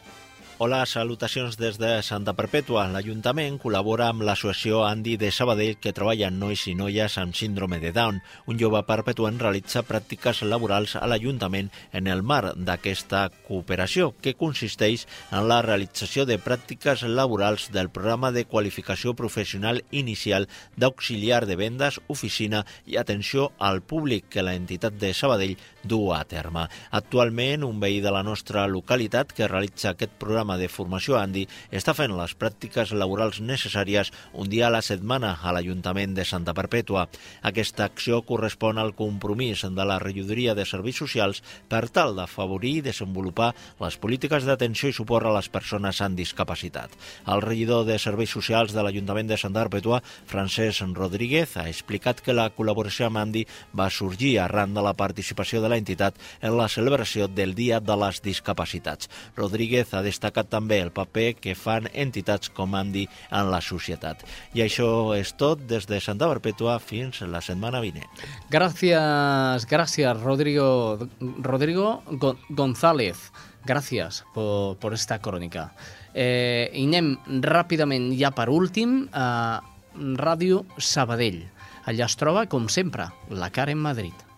[0.59, 2.83] Hola, salutacions des de Santa Perpètua.
[2.93, 7.79] L'Ajuntament col·labora amb l'associació Andi de Sabadell que treballa amb nois i noies amb síndrome
[7.81, 8.19] de Down.
[8.45, 15.07] Un jove perpetuant realitza pràctiques laborals a l'Ajuntament en el mar d'aquesta cooperació, que consisteix
[15.31, 20.45] en la realització de pràctiques laborals del programa de qualificació professional inicial
[20.77, 26.21] d'auxiliar de vendes, oficina i atenció al públic que la entitat de Sabadell du a
[26.29, 26.69] terme.
[26.91, 31.45] Actualment, un veí de la nostra localitat que realitza aquest programa programa de formació Andi
[31.71, 36.53] està fent les pràctiques laborals necessàries un dia a la setmana a l'Ajuntament de Santa
[36.53, 37.05] Perpètua.
[37.47, 42.83] Aquesta acció correspon al compromís de la regidoria de serveis socials per tal d'afavorir i
[42.89, 46.91] desenvolupar les polítiques d'atenció i suport a les persones amb discapacitat.
[47.25, 52.35] El regidor de serveis socials de l'Ajuntament de Santa Perpètua, Francesc Rodríguez, ha explicat que
[52.35, 57.29] la col·laboració amb Andi va sorgir arran de la participació de l'entitat en la celebració
[57.31, 59.07] del Dia de les Discapacitats.
[59.37, 64.23] Rodríguez ha destacat destacat també el paper que fan entitats com Andi en la societat.
[64.53, 68.09] I això és tot des de Santa Perpètua fins la setmana vinent.
[68.49, 71.07] Gràcies, gràcies Rodrigo,
[71.41, 72.03] Rodrigo
[72.49, 73.31] González.
[73.65, 75.71] Gràcies por, por esta crónica.
[76.13, 79.61] Eh, I anem ràpidament ja per últim a
[79.95, 81.45] Ràdio Sabadell.
[81.85, 84.32] Allà es troba, com sempre, la Karen Madrid.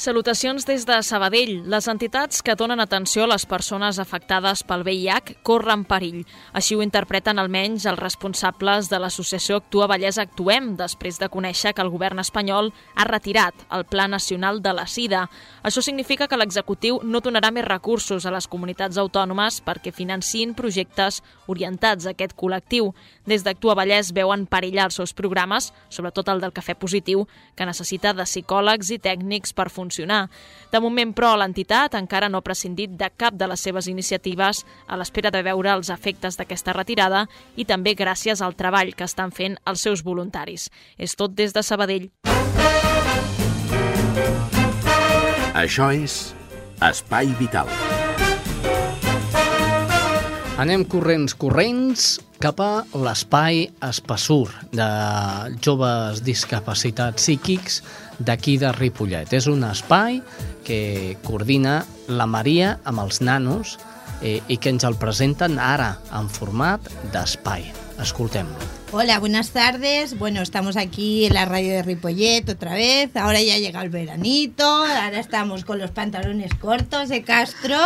[0.00, 1.58] Salutacions des de Sabadell.
[1.68, 6.22] Les entitats que donen atenció a les persones afectades pel VIH corren perill.
[6.56, 11.84] Així ho interpreten almenys els responsables de l'associació Actua Vallès Actuem, després de conèixer que
[11.84, 15.26] el govern espanyol ha retirat el Pla Nacional de la Sida.
[15.60, 21.20] Això significa que l'executiu no donarà més recursos a les comunitats autònomes perquè financin projectes
[21.44, 22.94] orientats a aquest col·lectiu.
[23.28, 28.16] Des d'Actua Vallès veuen perillar els seus programes, sobretot el del cafè positiu, que necessita
[28.16, 30.30] de psicòlegs i tècnics per funcionar funcionar.
[30.70, 34.96] De moment, però, l'entitat encara no ha prescindit de cap de les seves iniciatives a
[34.96, 37.26] l'espera de veure els efectes d'aquesta retirada
[37.56, 40.70] i també gràcies al treball que estan fent els seus voluntaris.
[40.96, 42.10] És tot des de Sabadell.
[45.54, 46.30] Això és
[46.80, 47.68] Espai Vital.
[50.60, 54.86] Anem corrents, corrents, cap a l'espai Espassur de
[55.64, 57.80] joves discapacitats psíquics
[58.20, 59.32] d'aquí de Ripollet.
[59.32, 60.20] És un espai
[60.64, 63.78] que coordina la Maria amb els nanos
[64.22, 67.72] eh, i que ens el presenten ara en format d'espai.
[68.00, 68.68] Escoltem-lo.
[68.92, 70.18] Hola, buenas tardes.
[70.18, 73.14] Bueno, estamos aquí en la radio de Ripollet otra vez.
[73.14, 74.64] Ahora ya llega el veranito.
[74.64, 77.78] Ahora estamos con los pantalones cortos de Castro.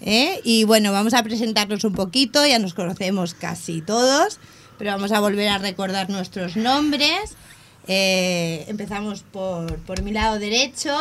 [0.00, 0.40] ¿eh?
[0.42, 2.46] Y bueno, vamos a presentarnos un poquito.
[2.46, 4.38] Ya nos conocemos casi todos.
[4.78, 7.36] Pero vamos a volver a recordar nuestros nombres.
[7.88, 10.96] Eh, empezamos por, por mi lado derecho.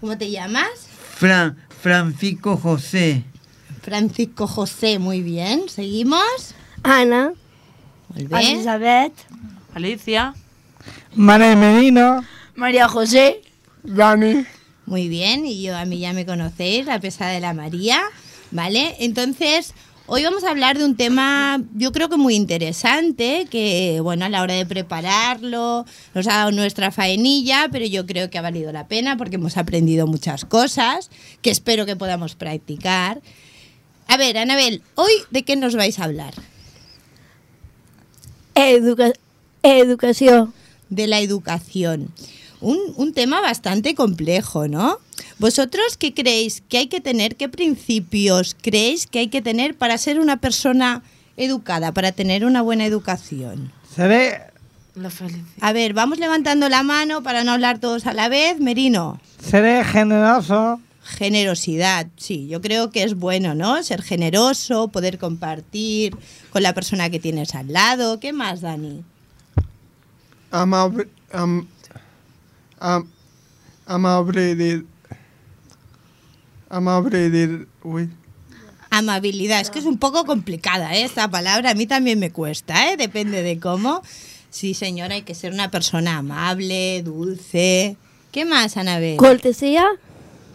[0.00, 0.68] ¿Cómo te llamas?
[1.16, 3.24] Fran, Francisco José.
[3.82, 5.68] Francisco José, muy bien.
[5.68, 6.54] ¿Seguimos?
[6.82, 7.32] Ana.
[8.16, 9.12] Elizabeth.
[9.74, 10.34] Alicia.
[11.14, 12.28] María Medina.
[12.54, 13.42] María José.
[13.82, 14.44] Dani.
[14.86, 18.02] Muy bien, y yo a mí ya me conocéis, la pesada de la María,
[18.50, 18.96] ¿vale?
[18.98, 19.72] Entonces,
[20.12, 24.28] hoy vamos a hablar de un tema, yo creo que muy interesante, que, bueno, a
[24.28, 28.72] la hora de prepararlo, nos ha dado nuestra faenilla, pero yo creo que ha valido
[28.72, 31.10] la pena porque hemos aprendido muchas cosas
[31.42, 33.22] que espero que podamos practicar.
[34.08, 36.34] A ver, Anabel, ¿hoy de qué nos vais a hablar?
[38.56, 39.12] Educa
[39.62, 40.52] educación.
[40.88, 42.12] De la educación.
[42.60, 44.98] Un, un, tema bastante complejo, ¿no?
[45.38, 49.96] ¿Vosotros qué creéis que hay que tener, qué principios creéis que hay que tener para
[49.96, 51.02] ser una persona
[51.36, 53.72] educada, para tener una buena educación?
[53.94, 54.42] Seré...
[54.94, 55.44] La felicidad.
[55.60, 58.58] A ver, vamos levantando la mano para no hablar todos a la vez.
[58.58, 59.20] Merino.
[59.42, 60.80] Seré generoso.
[61.02, 63.82] Generosidad, sí, yo creo que es bueno, ¿no?
[63.82, 66.14] Ser generoso, poder compartir
[66.50, 68.20] con la persona que tienes al lado.
[68.20, 69.02] ¿Qué más, Dani?
[70.50, 71.66] Amable, am,
[72.80, 73.08] am,
[73.86, 74.84] amable,
[76.68, 78.10] amable, uy.
[78.90, 81.04] Amabilidad, es que es un poco complicada ¿eh?
[81.04, 82.96] esta palabra, a mí también me cuesta, ¿eh?
[82.96, 84.02] depende de cómo.
[84.50, 87.96] Sí, señora, hay que ser una persona amable, dulce.
[88.32, 89.16] ¿Qué más, Anabel?
[89.16, 89.86] Cortesía.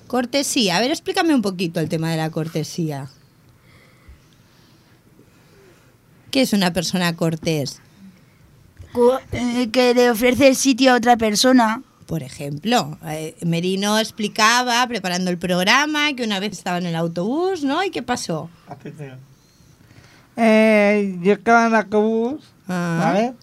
[0.08, 0.78] Cortesía.
[0.78, 3.10] A ver, explícame un poquito el tema de la cortesía.
[6.30, 7.80] ¿Qué es una persona cortés?
[9.32, 11.82] Eh, que le ofrece el sitio a otra persona.
[12.06, 17.63] Por ejemplo, eh, Merino explicaba, preparando el programa, que una vez estaba en el autobús,
[17.63, 17.84] ¿no?
[17.84, 18.50] ¿Y qué pasó?
[20.38, 23.00] Eh, yo estaba en el autobús, Ah.
[23.13, 23.34] ¿vale?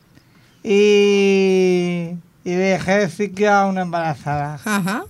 [0.64, 4.61] Y, y dejé el sitio a una embarazada.
[4.64, 5.05] Ajá.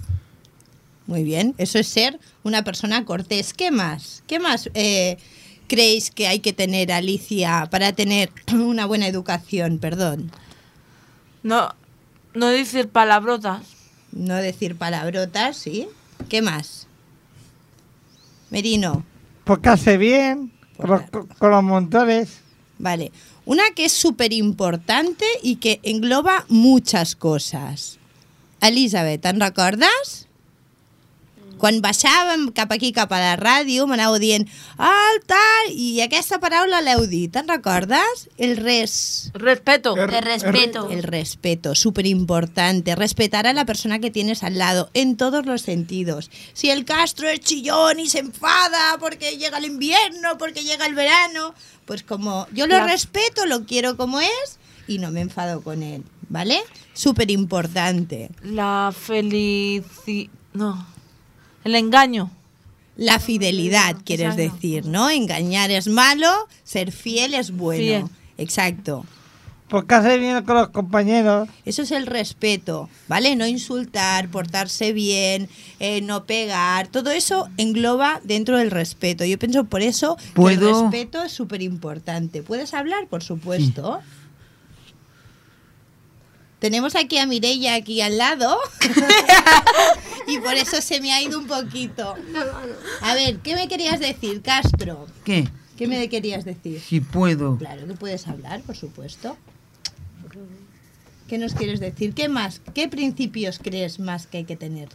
[1.07, 3.53] Muy bien, eso es ser una persona cortés.
[3.53, 4.23] ¿Qué más?
[4.27, 5.19] ¿Qué más eh,
[5.67, 9.79] creéis que hay que tener, Alicia, para tener una buena educación?
[9.79, 10.31] Perdón.
[11.43, 11.75] No,
[12.35, 13.63] no decir palabrotas.
[14.13, 15.89] No decir palabrotas, ¿sí?
[16.29, 16.87] ¿Qué más?
[18.51, 19.05] Merino.
[19.45, 21.03] Portarse bien con los,
[21.39, 22.41] con los montones.
[22.79, 23.13] Vale.
[23.45, 27.99] Una que es súper importante y que engloba muchas coses.
[28.61, 30.29] Elisabet, te'n recordes?
[31.63, 34.49] Quan baixàvem cap aquí, cap a la ràdio, m'anàveu dient
[34.83, 38.25] el tal, i aquesta paraula l'heu dit, te'n recordes?
[38.37, 39.31] El res...
[39.39, 39.93] Respeto.
[39.95, 40.89] El respeto.
[40.91, 42.97] El respeto, súper importante.
[42.97, 46.33] Respetar a la persona que tienes al lado en todos los sentidos.
[46.53, 50.97] Si el Castro es chillón y se enfada porque llega el invierno, porque llega el
[50.97, 55.63] verano, pues como yo lo La- respeto, lo quiero como es y no me enfado
[55.63, 56.61] con él, ¿vale?
[56.93, 58.31] Súper importante.
[58.43, 60.29] La felicidad.
[60.55, 60.92] No.
[61.65, 62.31] El engaño.
[62.97, 64.55] La fidelidad, quieres Exacto.
[64.55, 65.09] decir, ¿no?
[65.09, 66.29] Engañar es malo,
[66.63, 67.81] ser fiel es bueno.
[67.83, 68.05] Fiel.
[68.37, 69.07] Exacto.
[69.69, 71.49] Portarse bien con los compañeros.
[71.65, 73.35] Eso es el respeto, ¿vale?
[73.37, 75.49] No insultar, portarse bien,
[75.81, 79.25] eh, no pegar, todo eso engloba dentro del respeto.
[79.25, 80.83] Yo pienso por eso que el ¿Puedo?
[80.83, 82.43] respeto es súper importante.
[82.43, 83.07] ¿Puedes hablar?
[83.07, 84.01] Por supuesto.
[86.63, 88.57] Tenemos aquí a Mireia aquí al lado
[90.29, 92.15] y por eso se me ha ido un poquito.
[93.01, 95.09] A ver, ¿qué me querías decir, Castro?
[95.25, 95.49] ¿Qué?
[95.77, 96.81] ¿Qué me querías decir?
[96.81, 97.59] Si puedo.
[97.59, 99.37] Claro que puedes hablar, por supuesto.
[101.27, 102.15] ¿Qué nos quieres decir?
[102.15, 102.61] ¿Qué más?
[102.73, 104.89] ¿Qué principios crees más que hay que tener?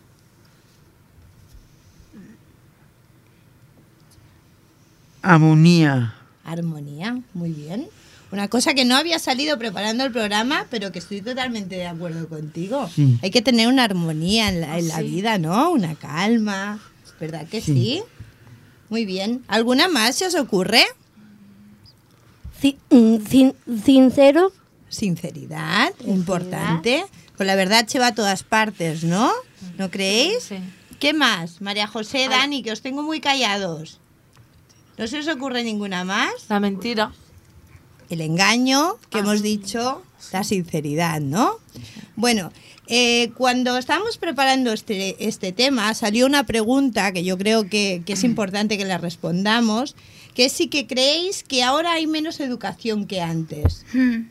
[5.21, 6.15] Armonía.
[6.45, 7.89] Armonía, muy bien.
[8.31, 12.27] Una cosa que no había salido preparando el programa, pero que estoy totalmente de acuerdo
[12.27, 12.89] contigo.
[12.93, 13.17] Sí.
[13.23, 15.03] Hay que tener una armonía en la, en la Sí.
[15.03, 15.71] vida, ¿no?
[15.71, 16.79] Una calma.
[17.19, 17.73] ¿Verdad que sí?
[17.73, 18.03] Sí.
[18.89, 19.43] Muy bien.
[19.47, 20.83] ¿Alguna más se os ocurre?
[23.83, 24.51] sincero.
[24.89, 27.05] Sinceridad, importante.
[27.37, 29.31] Con la verdad se va a todas partes, ¿no?
[29.77, 30.49] ¿No creéis?
[30.99, 31.61] ¿Qué más?
[31.61, 33.99] María José, Dani, que os tengo muy callados.
[34.97, 36.31] ¿No se os ocurre ninguna más?
[36.49, 37.11] La mentira.
[38.09, 41.51] El engaño, que hemos dicho, la sinceridad, ¿no?
[42.15, 42.51] Bueno,
[42.87, 48.13] eh, cuando estábamos preparando este, este tema, salió una pregunta que yo creo que, que
[48.13, 49.95] es importante que la respondamos,
[50.33, 53.85] que es si que creéis que ahora hay menos educación que antes.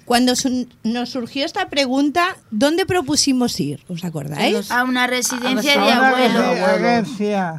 [0.05, 3.83] Cuando su- nos surgió esta pregunta, ¿dónde propusimos ir?
[3.89, 4.71] ¿Os acordáis?
[4.71, 7.09] A una residencia de Una abuelos.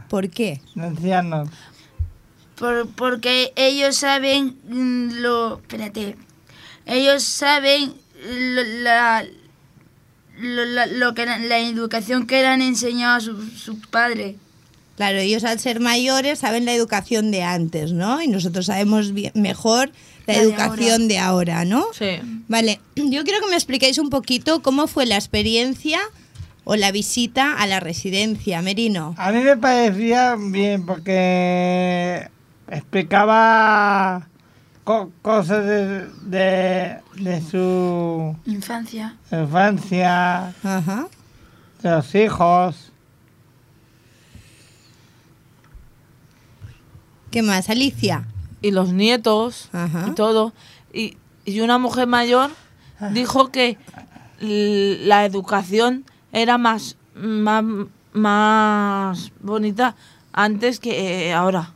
[0.09, 0.61] ¿Por qué?
[0.75, 1.49] de ancianos.
[2.57, 5.57] Por- porque ellos saben mm, lo...
[5.59, 6.15] Espérate.
[6.85, 7.93] Ellos saben
[8.25, 9.25] lo, la,
[10.39, 14.35] lo, la- lo que la, educación que le han enseñado a su, su padre.
[14.95, 18.21] Claro, ellos al ser mayores saben la educación de antes, ¿no?
[18.21, 19.91] Y nosotros sabemos bien- mejor
[20.25, 21.85] la, La de educación de ahora, ¿no?
[21.93, 22.19] Sí.
[22.47, 25.99] Vale, yo quiero que me expliquéis un poquito cómo fue la experiencia
[26.63, 29.13] o la visita a la residencia, Merino.
[29.17, 32.27] A mí me parecía bien porque
[32.69, 34.27] explicaba
[34.83, 39.15] co- cosas de, de, de su Infancia.
[39.31, 41.07] infancia, Ajá.
[41.81, 42.91] de los hijos.
[47.31, 48.25] ¿Qué más, Alicia?
[48.61, 49.69] Y los nietos
[50.07, 50.53] y todo.
[50.93, 52.51] Y, y una mujer mayor
[53.11, 53.77] dijo que
[54.39, 57.63] la educación era más, más,
[58.13, 59.95] más bonita
[60.33, 61.71] antes que eh, ahora.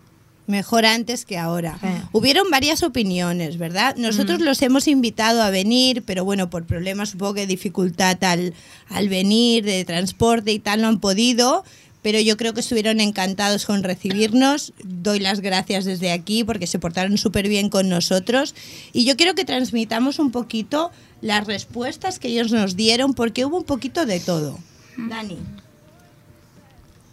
[0.52, 1.80] Mejor antes que ahora.
[2.12, 3.96] Hubieron varias opiniones, ¿verdad?
[3.96, 8.54] Nosotros los hemos invitado a venir, pero bueno, por problemas supongo que dificultad al,
[8.90, 11.64] al venir, de transporte y tal, no han podido.
[12.02, 14.74] Pero yo creo que estuvieron encantados con recibirnos.
[14.84, 18.54] Doy las gracias desde aquí porque se portaron súper bien con nosotros.
[18.92, 23.58] Y yo quiero que transmitamos un poquito las respuestas que ellos nos dieron porque hubo
[23.58, 24.60] un poquito de todo.
[24.98, 25.38] Dani,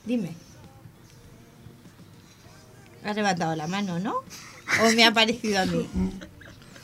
[0.06, 0.47] dime.
[3.08, 4.16] Has levantado la mano, ¿no?
[4.84, 5.88] ¿O me ha parecido a mí?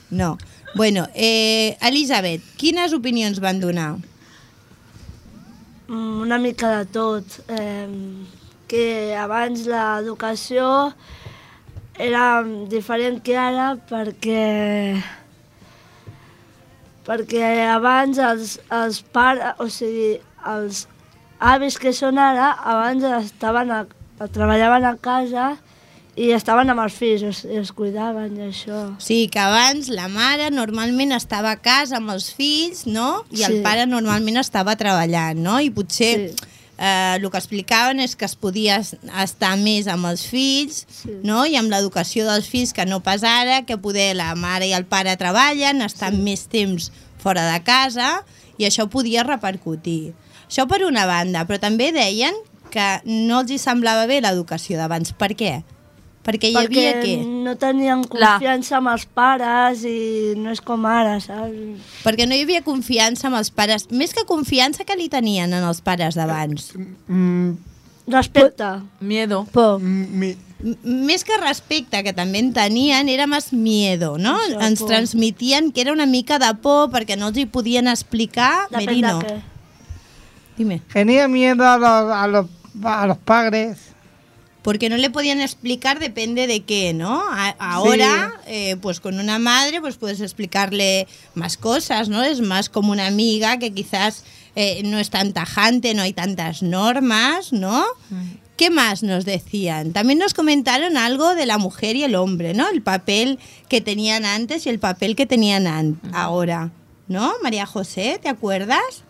[0.08, 0.38] No.
[0.74, 3.98] Bueno, eh, Elisabet, quines opinions van donar?
[5.86, 7.26] Mm, Una mica de tot.
[7.48, 8.24] Eh,
[8.66, 10.94] que abans l'educació
[12.00, 12.40] era
[12.72, 14.96] diferent que ara perquè
[17.04, 20.16] perquè abans els, els pares, o sigui,
[20.56, 20.86] els
[21.36, 23.84] avis que són ara, abans estaven a,
[24.24, 25.52] treballaven a casa
[26.16, 28.80] i estaven amb els fills, els, els cuidaven i això.
[29.02, 33.24] Sigui que abans la mare normalment estava a casa amb els fills, no?
[33.34, 33.62] I el Sí.
[33.64, 35.58] pare normalment estava treballant, no?
[35.60, 36.46] I potser sí.
[36.78, 41.18] eh, el que explicaven és que es podia es- estar més amb els fills, Sí.
[41.24, 41.46] no?
[41.46, 44.84] I amb l'educació dels fills, que no pas ara, que poder la mare i el
[44.86, 48.22] pare treballen, estan més temps fora de casa,
[48.58, 50.14] i això podia repercutir.
[50.48, 52.34] Això per una banda, però també deien
[52.70, 55.12] que no els hi semblava bé l'educació d'abans.
[55.12, 55.64] Per què?
[56.24, 57.26] Perquè hi havia perquè què?
[57.44, 61.52] no tenien confiança amb els pares i no és com ara, saps?
[62.04, 63.90] Perquè no hi havia confiança amb els pares.
[63.92, 66.72] Més que confiança que li tenien en els pares d'abans.
[68.06, 68.64] Respecte.
[69.00, 69.46] Miedo.
[69.52, 69.80] Por.
[69.80, 70.36] M-
[70.84, 74.32] Més que respecte, que també en tenien, era més miedo, no?
[74.46, 74.88] Això, Ens por.
[74.88, 78.70] transmitien que era una mica de por perquè no els hi podien explicar.
[78.70, 79.18] Depèn Merino.
[79.18, 79.42] de què.
[80.56, 80.80] Dime.
[80.90, 82.46] Tenía miedo a los, a los,
[82.82, 83.76] a los padres.
[84.64, 87.22] Porque no le podían explicar depende de qué, ¿no?
[87.30, 92.22] A- ahora, eh, pues con una madre, pues puedes explicarle más cosas, ¿no?
[92.24, 94.24] Es más como una amiga que quizás
[94.56, 97.84] eh, no es tan tajante, no hay tantas normas, ¿no?
[98.56, 99.92] ¿Qué más nos decían?
[99.92, 102.68] También nos comentaron algo de la mujer y el hombre, ¿no?
[102.70, 106.70] El papel que tenían antes y el papel que tenían an- ahora,
[107.08, 107.34] ¿no?
[107.42, 109.02] María José, ¿te acuerdas?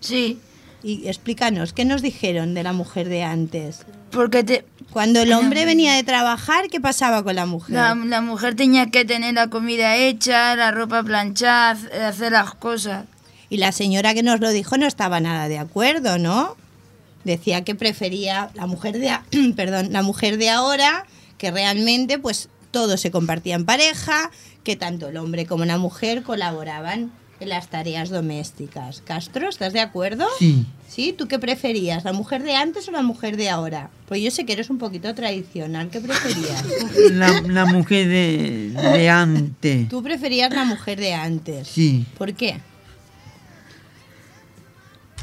[0.00, 0.38] Sí.
[0.84, 3.86] Y explícanos, ¿qué nos dijeron de la mujer de antes?
[4.10, 7.74] Porque te, Cuando el hombre venía de trabajar, ¿qué pasaba con la mujer?
[7.76, 11.78] la, la mujer tenía que tener la comida hecha, la ropa planchada,
[12.08, 13.06] hacer las cosas.
[13.48, 16.56] Y la señora que nos lo dijo no estaba nada de acuerdo, ¿no?
[17.24, 19.24] Decía que prefería la mujer de, a-
[19.56, 21.06] perdón, la mujer de ahora,
[21.38, 24.30] que realmente pues todo se compartía en pareja,
[24.64, 27.12] que tanto el hombre como la mujer colaboraban
[27.42, 29.02] en las tareas domésticas.
[29.04, 30.26] Castro, ¿estás de acuerdo?
[30.38, 30.66] Sí.
[30.88, 31.14] ¿Sí?
[31.16, 32.04] ¿Tú qué preferías?
[32.04, 33.90] ¿La mujer de antes o la mujer de ahora?
[34.08, 35.88] Pues yo sé que eres un poquito tradicional.
[35.90, 36.64] ¿Qué preferías?
[37.12, 39.88] La, la mujer de, de antes.
[39.88, 41.68] Tú preferías la mujer de antes.
[41.68, 42.04] Sí.
[42.18, 42.58] ¿Por qué?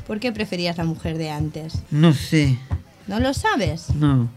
[0.08, 1.74] ¿Por qué preferías la mujer de antes?
[1.92, 2.58] No sé.
[3.08, 3.90] ¿No lo sabes?
[3.96, 4.30] No.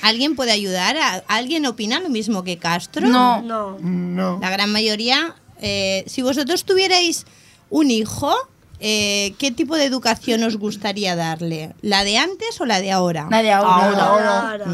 [0.00, 0.96] ¿Alguien puede ayudar?
[0.96, 3.08] ¿A- ¿Alguien opina lo mismo que Castro?
[3.08, 3.42] No.
[3.42, 3.78] No.
[3.80, 4.38] No.
[4.40, 5.34] La gran mayoría.
[5.60, 7.26] Eh, si vosotros tuvierais
[7.70, 8.34] un hijo,
[8.80, 11.74] eh, ¿qué tipo de educación os gustaría darle?
[11.82, 13.28] ¿La de antes o la de ahora?
[13.30, 14.66] La de ahora.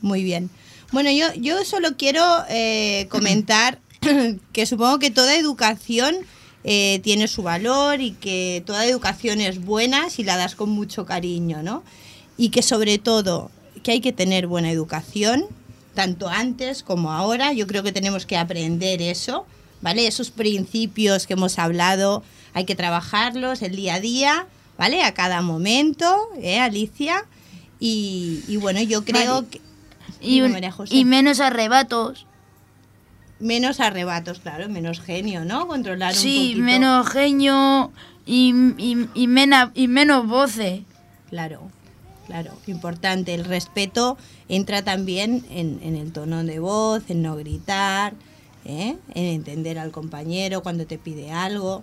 [0.00, 0.50] Muy bien.
[0.92, 3.78] Bueno, yo, yo solo quiero eh, comentar
[4.52, 6.16] que supongo que toda educación
[6.64, 11.06] eh, tiene su valor y que toda educación es buena si la das con mucho
[11.06, 11.82] cariño, ¿no?
[12.36, 13.50] Y que sobre todo
[13.82, 15.46] que hay que tener buena educación,
[15.94, 17.52] tanto antes como ahora.
[17.52, 19.46] Yo creo que tenemos que aprender eso,
[19.82, 20.06] ¿vale?
[20.06, 22.22] Esos principios que hemos hablado,
[22.54, 24.46] hay que trabajarlos el día a día,
[24.78, 25.02] ¿vale?
[25.04, 27.26] A cada momento, ¿eh, Alicia?
[27.78, 29.46] Y, y bueno, yo creo Vale.
[29.48, 29.60] que...
[30.20, 30.94] Y, Dime, un- María José.
[30.94, 32.26] y menos arrebatos.
[33.40, 35.66] Menos arrebatos, claro, menos genio, ¿no?
[35.66, 36.64] Controlar un Sí, poquito.
[36.64, 37.90] menos genio
[38.24, 40.82] y, y, y, mena- y menos voces.
[41.28, 41.68] Claro,
[42.26, 43.34] claro, importante.
[43.34, 44.16] El respeto
[44.48, 48.14] entra también en, en el tono de voz, en no gritar,
[48.64, 48.96] ¿eh?
[49.14, 51.82] en entender al compañero cuando te pide algo.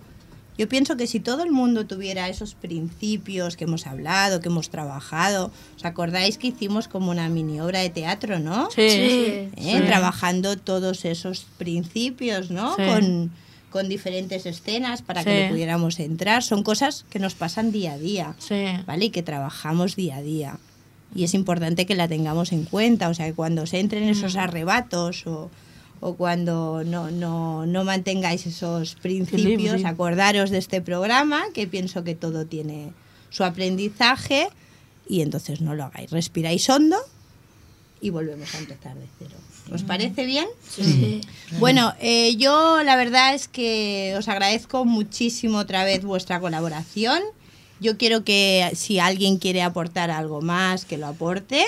[0.58, 4.70] Yo pienso que si todo el mundo tuviera esos principios que hemos hablado, que hemos
[4.70, 8.70] trabajado, ¿os acordáis que hicimos como una mini obra de teatro, no?
[8.72, 8.82] Sí.
[8.82, 9.50] ¿Eh?
[9.58, 9.80] Sí.
[9.86, 12.76] Trabajando todos esos principios, ¿no?
[12.76, 12.82] Sí.
[12.86, 13.32] Con,
[13.72, 15.38] con diferentes escenas para que Sí.
[15.44, 16.44] le pudiéramos entrar.
[16.44, 18.36] Son cosas que nos pasan día a día.
[18.40, 18.66] Sí.
[18.86, 19.06] ¿vale?
[19.06, 20.58] Y que trabajamos día a día.
[21.16, 24.36] Y es importante que la tengamos en cuenta, o sea, que cuando se entren esos
[24.36, 24.40] Mm.
[24.40, 25.50] arrebatos o,
[26.02, 32.16] o cuando no, no, no mantengáis esos principios, acordaros de este programa, que pienso que
[32.16, 32.94] todo tiene
[33.30, 34.50] su aprendizaje
[35.08, 36.12] y entonces no lo hagáis.
[36.12, 36.98] Respiráis hondo
[38.02, 39.36] y volvemos a empezar de cero.
[39.72, 40.48] ¿Os parece bien?
[40.68, 41.22] Sí.
[41.60, 47.22] Bueno, eh, yo la verdad es que os agradezco muchísimo otra vez vuestra colaboración.
[47.80, 51.66] Yo quiero que si alguien quiere aportar algo más, que lo aporte.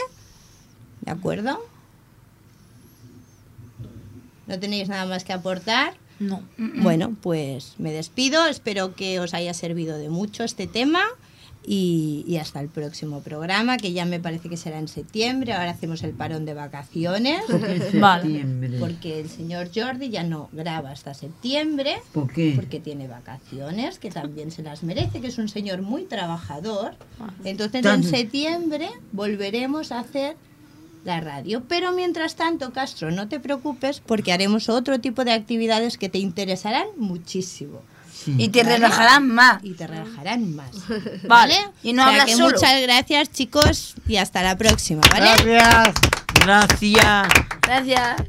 [1.01, 1.59] ¿De acuerdo?
[4.51, 5.93] ¿No tenéis nada más que aportar?
[6.19, 6.43] No.
[6.57, 8.45] Bueno, pues me despido.
[8.47, 11.01] Espero que os haya servido de mucho este tema.
[11.63, 15.53] Y, y hasta el próximo programa, que ya me parece que será en septiembre.
[15.53, 17.43] Ahora hacemos el parón de vacaciones.
[17.47, 18.23] ¿Por qué Vale.
[18.23, 18.77] septiembre?
[18.79, 21.97] Porque el señor Jordi ya no graba hasta septiembre.
[22.11, 22.53] ¿Por qué?
[22.55, 26.95] Porque tiene vacaciones, que también se las merece, que es un señor muy trabajador.
[27.45, 30.35] Entonces en septiembre volveremos a hacer
[31.03, 31.63] la radio.
[31.67, 36.19] Pero mientras tanto, Castro, no te preocupes porque haremos otro tipo de actividades que te
[36.19, 37.81] interesarán muchísimo.
[38.13, 38.35] Sí.
[38.37, 38.75] Y te ¿Vale?
[38.75, 39.63] relajarán más.
[39.63, 40.71] Y te relajarán más.
[40.87, 41.27] Vale.
[41.27, 41.55] ¿Vale?
[41.81, 42.55] Y no O sea hablas que solo.
[42.55, 45.31] Muchas gracias, chicos, y hasta la próxima, ¿vale?
[45.43, 45.95] Gracias.
[46.45, 47.27] Gracias.
[47.61, 48.21] Gracias.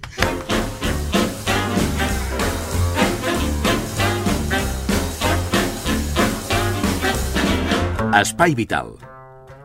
[8.14, 8.92] Espai Vital,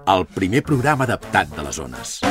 [0.07, 2.21] el primer programa adaptat de les zones.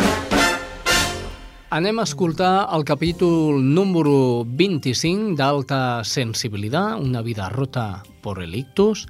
[1.68, 9.08] Anem a escoltar el capítol número 25 d'Alta Sensibilitat, una vida rota por el ictus,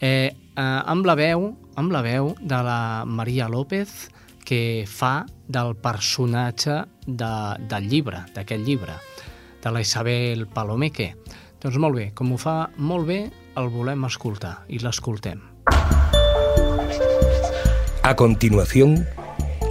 [0.00, 4.08] eh, eh, amb, la veu, amb la veu de la Maria López,
[4.40, 7.32] que fa del personatge de,
[7.68, 8.96] del llibre, d'aquest llibre,
[9.60, 11.12] de la Isabel Palomeque.
[11.60, 13.26] Doncs molt bé, com ho fa molt bé,
[13.60, 15.44] el volem escoltar i l'escoltem.
[18.02, 19.04] A continuación,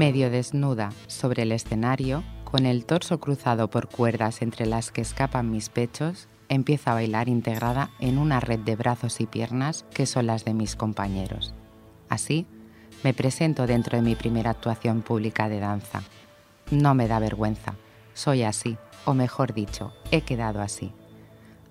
[0.00, 5.50] Medio desnuda sobre el escenario, con el torso cruzado por cuerdas entre las que escapan
[5.50, 10.26] mis pechos, empiezo a bailar integrada en una red de brazos y piernas que son
[10.26, 11.52] las de mis compañeros.
[12.08, 12.46] Así,
[13.04, 16.00] me presento dentro de mi primera actuación pública de danza.
[16.70, 17.74] No me da vergüenza,
[18.14, 20.94] soy así, o mejor dicho, he quedado así.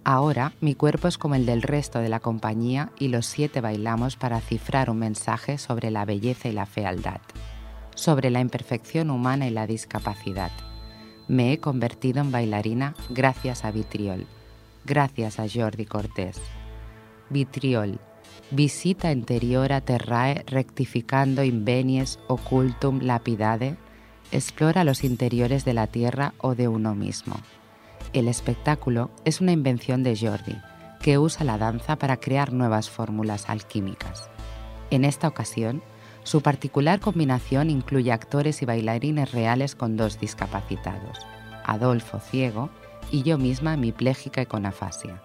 [0.03, 4.17] Ahora mi cuerpo es como el del resto de la compañía y los siete bailamos
[4.17, 7.21] para cifrar un mensaje sobre la belleza y la fealdad,
[7.99, 10.51] sobre la imperfección humana y la discapacidad.
[11.27, 14.25] Me he convertido en bailarina gracias a Vitriol,
[14.85, 16.39] gracias a Jordi Cortés.
[17.29, 17.99] Vitriol,
[18.51, 23.75] visita interiora terrae rectificando invenies occultum lapidade,
[24.31, 27.35] explora los interiores de la tierra o de uno mismo.
[28.13, 30.55] El espectáculo es una invención de Jordi,
[31.01, 34.29] que usa la danza para crear nuevas fórmulas alquímicas.
[34.89, 35.83] En esta ocasión,
[36.29, 41.17] su particular combinación incluye actores y bailarines reales con dos discapacitados,
[41.65, 42.69] Adolfo ciego
[43.09, 45.23] y yo misma hemipléjica y con afasia.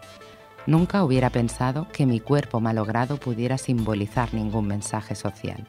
[0.67, 5.69] Nunca hubiera pensado que mi cuerpo malogrado pudiera simbolizar ningún mensaje social,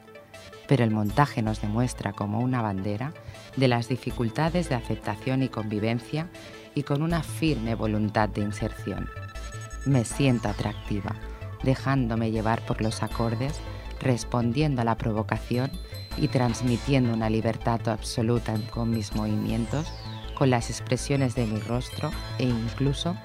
[0.69, 3.11] pero el montaje nos demuestra como una bandera
[3.57, 6.29] de las dificultades de aceptación y convivencia
[6.75, 9.09] y con una firme voluntad de inserción.
[9.85, 11.13] Me siento atractiva,
[11.61, 13.59] dejándome llevar por los acordes,
[13.99, 15.71] respondiendo a la provocación
[16.17, 19.87] y transmitiendo una libertad absoluta con mis movimientos,
[20.35, 23.15] con las expresiones de mi rostro e incluso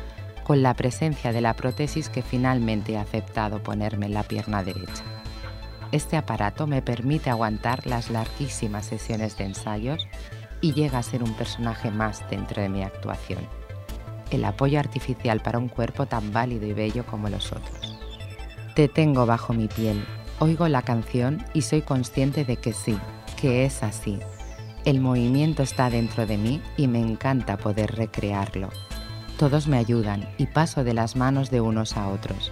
[0.45, 5.05] con la presencia de la prótesis que finalmente he aceptado ponerme en la pierna derecha.
[5.93, 10.07] Este aparato me permite aguantar las larguísimas sesiones de ensayos
[10.61, 13.47] y llega a ser un personaje más dentro de mi actuación.
[14.31, 17.99] El apoyo artificial para un cuerpo tan válido y bello como los otros.
[18.75, 20.05] Te tengo bajo mi piel,
[20.41, 22.99] oigo la canción y soy consciente de que sí,
[23.41, 24.19] que es así.
[24.85, 28.71] El movimiento está dentro de mí y me encanta poder recrearlo.
[29.39, 32.51] Todos me ayudan y paso de las manos de unos a otros,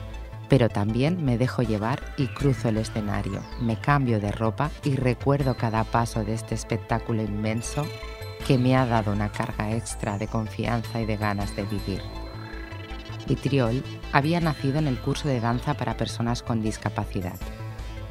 [0.51, 5.57] pero también me dejo llevar y cruzo el escenario, me cambio de ropa y recuerdo
[5.57, 7.87] cada paso de este espectáculo inmenso
[8.47, 12.03] que me ha dado una carga extra de confianza y de ganas de vivir.
[13.27, 13.83] Vitriol
[14.13, 17.39] había nacido en el curso de danza para personas con discapacidad.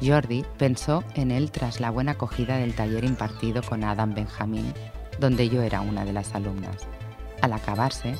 [0.02, 4.72] Jordi pensó en él tras la buena acogida del taller impartido con Adam Benjamin,
[5.18, 6.86] donde yo era una de las alumnas.
[7.42, 8.14] Al acabarse,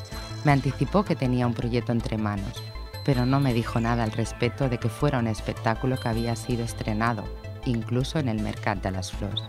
[0.45, 2.62] me anticipó que tenía un proyecto entre manos,
[3.05, 6.64] pero no me dijo nada al respecto de que fuera un espectáculo que había sido
[6.64, 7.24] estrenado,
[7.64, 9.43] incluso en el Mercat de las Flores.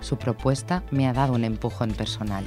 [0.00, 2.44] Su propuesta me ha dado un empujón personal.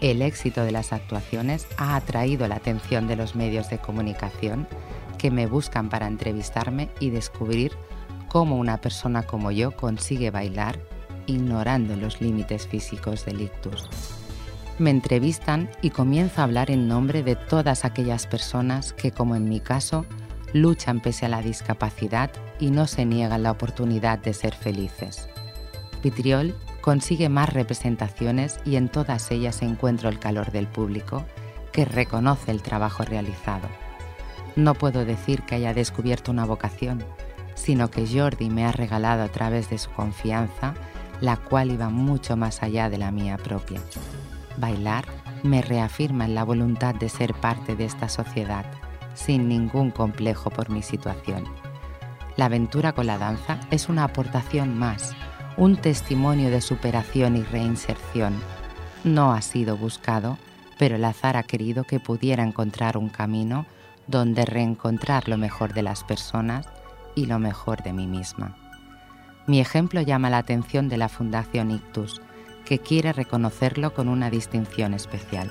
[0.00, 4.66] El éxito de las actuaciones ha atraído la atención de los medios de comunicación
[5.18, 7.72] que me buscan para entrevistarme y descubrir
[8.34, 10.80] cómo una persona como yo consigue bailar
[11.26, 13.88] ignorando los límites físicos del ictus.
[14.80, 19.48] Me entrevistan y comienzo a hablar en nombre de todas aquellas personas que, como en
[19.48, 20.04] mi caso,
[20.52, 22.28] luchan pese a la discapacidad
[22.58, 25.28] y no se niegan la oportunidad de ser felices.
[26.02, 31.24] Vitriol consigue más representaciones y en todas ellas encuentro el calor del público
[31.70, 33.68] que reconoce el trabajo realizado.
[34.56, 37.04] No puedo decir que haya descubierto una vocación,
[37.54, 40.74] sino que Jordi me ha regalado a través de su confianza,
[41.20, 43.80] la cual iba mucho más allá de la mía propia.
[44.56, 45.04] Bailar
[45.42, 48.64] me reafirma en la voluntad de ser parte de esta sociedad,
[49.14, 51.44] sin ningún complejo por mi situación.
[52.36, 55.14] La aventura con la danza es una aportación más
[55.56, 58.34] un testimonio de superación y reinserción.
[59.04, 60.36] No ha sido buscado,
[60.78, 63.66] pero el azar ha querido que pudiera encontrar un camino
[64.06, 66.66] donde reencontrar lo mejor de las personas
[67.14, 68.56] y lo mejor de mí misma.
[69.46, 72.22] Mi ejemplo llama la atención de la Fundación Ictus,
[72.64, 75.50] que quiere reconocerlo con una distinción especial.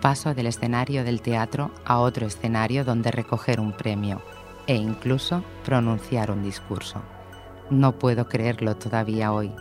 [0.00, 4.22] Paso del escenario del teatro a otro escenario donde recoger un premio
[4.66, 7.02] e incluso pronunciar un discurso.
[7.70, 9.52] No puedo creerlo todavía hoy.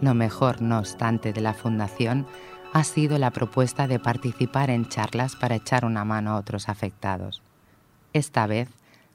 [0.00, 2.26] Lo mejor, no obstante, de la Fundación
[2.72, 7.42] ha sido la propuesta de participar en charlas para echar una mano a otros afectados.
[8.12, 8.68] Esta vez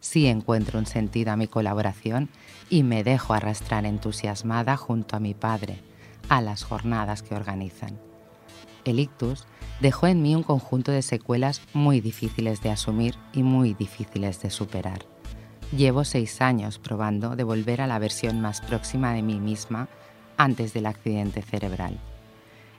[0.03, 2.29] sí encuentro un sentido a mi colaboración
[2.69, 5.79] y me dejo arrastrar entusiasmada junto a mi padre
[6.27, 7.97] a las jornadas que organizan.
[8.83, 9.45] El ictus
[9.79, 14.49] dejó en mí un conjunto de secuelas muy difíciles de asumir y muy difíciles de
[14.49, 15.05] superar.
[15.75, 19.87] Llevo seis años probando de volver a la versión más próxima de mí misma
[20.35, 21.97] antes del accidente cerebral.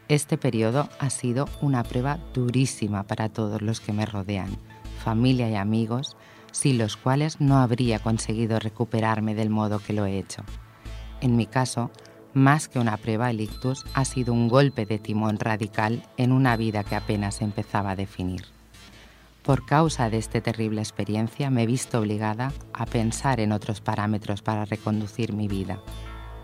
[0.08, 4.58] Este periodo ha sido una prueba durísima para todos los que me rodean,
[5.02, 6.18] familia y amigos,
[6.54, 10.44] sin los cuales no habría conseguido recuperarme del modo que lo he hecho.
[11.20, 11.90] En mi caso,
[12.32, 16.56] más que una prueba, el ictus ha sido un golpe de timón radical en una
[16.56, 18.44] vida que apenas empezaba a definir.
[19.42, 24.40] Por causa de esta terrible experiencia me he visto obligada a pensar en otros parámetros
[24.40, 25.80] para reconducir mi vida,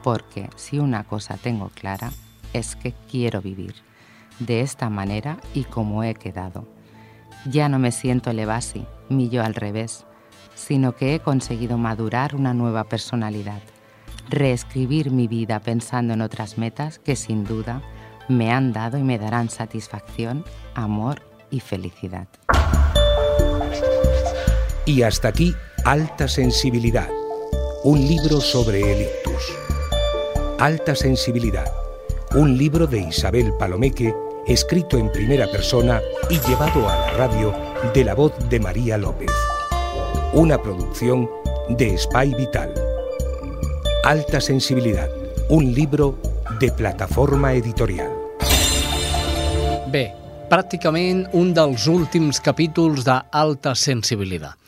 [0.02, 2.10] porque si una cosa tengo clara
[2.52, 3.74] es que quiero vivir
[4.40, 6.66] de esta manera y como he quedado.
[7.46, 10.06] Ya no me siento Levasi, mi yo al revés,
[10.54, 13.60] sino que he conseguido madurar una nueva personalidad,
[14.28, 17.82] reescribir mi vida pensando en otras metas que sin duda
[18.28, 20.44] me han dado y me darán satisfacción,
[20.74, 22.28] amor y felicidad.
[24.86, 25.54] Y hasta aquí,
[25.84, 27.08] Alta Sensibilidad,
[27.84, 29.52] un libro sobre el ictus.
[30.58, 31.70] Alta Sensibilidad,
[32.34, 34.14] un libro de Isabel Palomeque,
[34.52, 37.54] escrito en primera persona y llevado a la radio
[37.94, 39.30] de la voz de María López.
[40.32, 41.30] Una producción
[41.68, 42.74] de Spy Vital.
[44.04, 45.08] Alta Sensibilidad,
[45.50, 46.18] un libro
[46.58, 48.10] de plataforma editorial.
[49.92, 50.10] Bé,
[50.50, 54.58] pràcticament un dels últims capítols d'Alta Sensibilitat.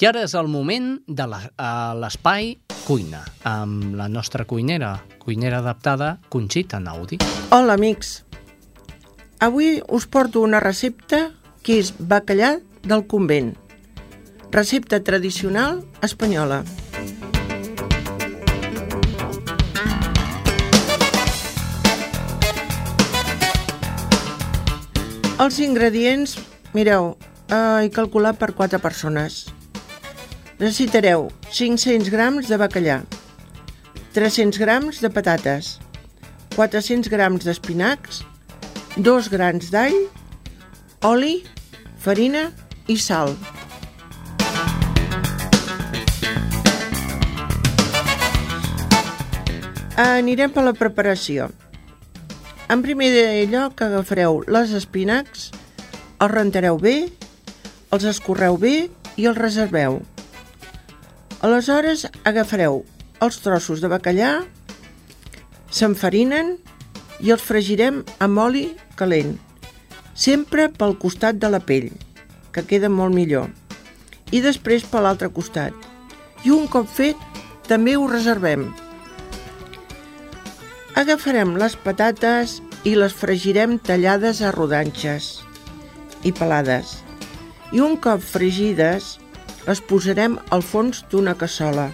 [0.00, 6.80] I ara és el moment de l'espai cuina, amb la nostra cuinera, cuinera adaptada, Conxita
[6.80, 7.20] Naudi.
[7.52, 8.18] Hola, amics.
[9.40, 11.30] Avui us porto una recepta
[11.64, 13.54] que és bacallà del convent.
[14.52, 16.58] Recepta tradicional espanyola.
[25.40, 26.36] Els ingredients,
[26.76, 27.14] mireu,
[27.48, 29.46] eh, he calculat per 4 persones.
[30.58, 33.00] Necessitareu 500 grams de bacallà,
[34.12, 35.78] 300 grams de patates,
[36.58, 38.26] 400 grams d'espinacs,
[38.96, 39.94] 2 grans d'all,
[41.06, 41.44] oli,
[42.00, 42.48] farina
[42.90, 43.36] i sal.
[50.00, 51.50] Anirem per la preparació.
[52.70, 53.10] En primer
[53.50, 55.50] lloc agafareu les espinacs,
[56.20, 57.10] els rentareu bé,
[57.90, 60.00] els escorreu bé i els reserveu.
[61.40, 62.82] Aleshores agafareu
[63.20, 64.44] els trossos de bacallà,
[65.70, 66.56] s'enfarinen
[67.20, 68.64] i els fregirem amb oli
[68.96, 69.34] calent,
[70.14, 71.90] sempre pel costat de la pell,
[72.52, 73.48] que queda molt millor,
[74.32, 75.74] i després per l'altre costat.
[76.44, 77.18] I un cop fet,
[77.68, 78.70] també ho reservem.
[80.96, 85.38] Agafarem les patates i les fregirem tallades a rodanxes
[86.24, 86.98] i pelades.
[87.72, 89.18] I un cop fregides,
[89.68, 91.90] les posarem al fons d'una cassola.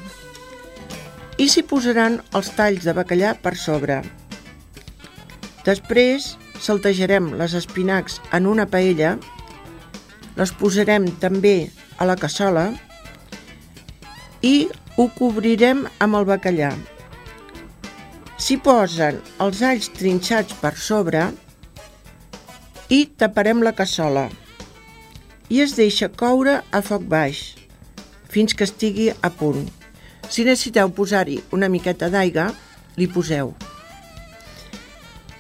[1.37, 4.01] I s'hi posaran els talls de bacallà per sobre.
[5.67, 9.17] Després saltejarem les espinacs en una paella,
[10.39, 11.57] les posarem també
[11.99, 12.69] a la cassola
[14.47, 16.71] i ho cobrirem amb el bacallà.
[18.39, 21.27] S'hi posen els alls trinxats per sobre
[22.93, 24.29] i taparem la cassola
[25.51, 27.47] i es deixa coure a foc baix
[28.31, 29.65] fins que estigui a punt.
[30.29, 32.53] Si necessiteu posar-hi una miqueta d'aigua,
[32.99, 33.55] li poseu.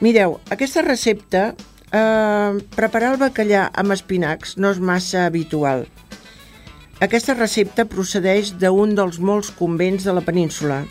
[0.00, 1.54] Mireu, aquesta recepta,
[1.92, 5.86] eh, preparar el bacallà amb espinacs no és massa habitual.
[7.00, 10.82] Aquesta recepta procedeix d'un dels molts convents de la península,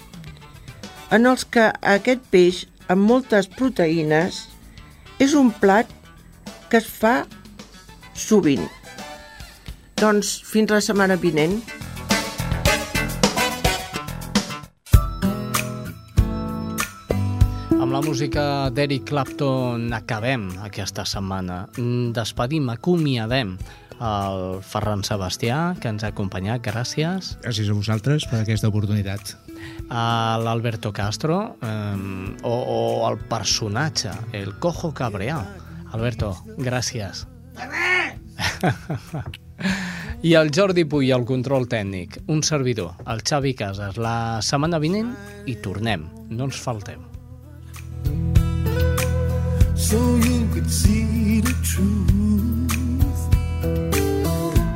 [1.14, 4.47] en els que aquest peix, amb moltes proteïnes,
[5.22, 5.89] és un plat
[6.70, 7.26] que es fa
[8.14, 8.66] sovint.
[10.01, 11.62] Doncs fins la setmana vinent.
[17.95, 21.61] La música d'Eric Clapton acabem aquesta setmana.
[22.11, 23.53] Despedim, acomiadem
[24.03, 26.59] el Ferran Sebastià, que ens ha acompanyat.
[26.65, 27.37] Gràcies.
[27.45, 29.37] Gràcies a vosaltres per aquesta oportunitat
[29.87, 31.95] a l'Alberto Castro eh,
[32.43, 35.47] o, o el personatge, el cojo cabreado.
[35.95, 37.23] Alberto, gràcies.
[40.25, 43.95] I el Jordi Puy, el control tècnic, un servidor, el Xavi Casas.
[43.95, 45.15] La setmana vinent
[45.47, 47.14] i tornem, no ens faltem.
[49.76, 52.05] So you could see the truth.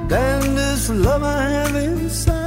[0.10, 2.39] Then this love I have inside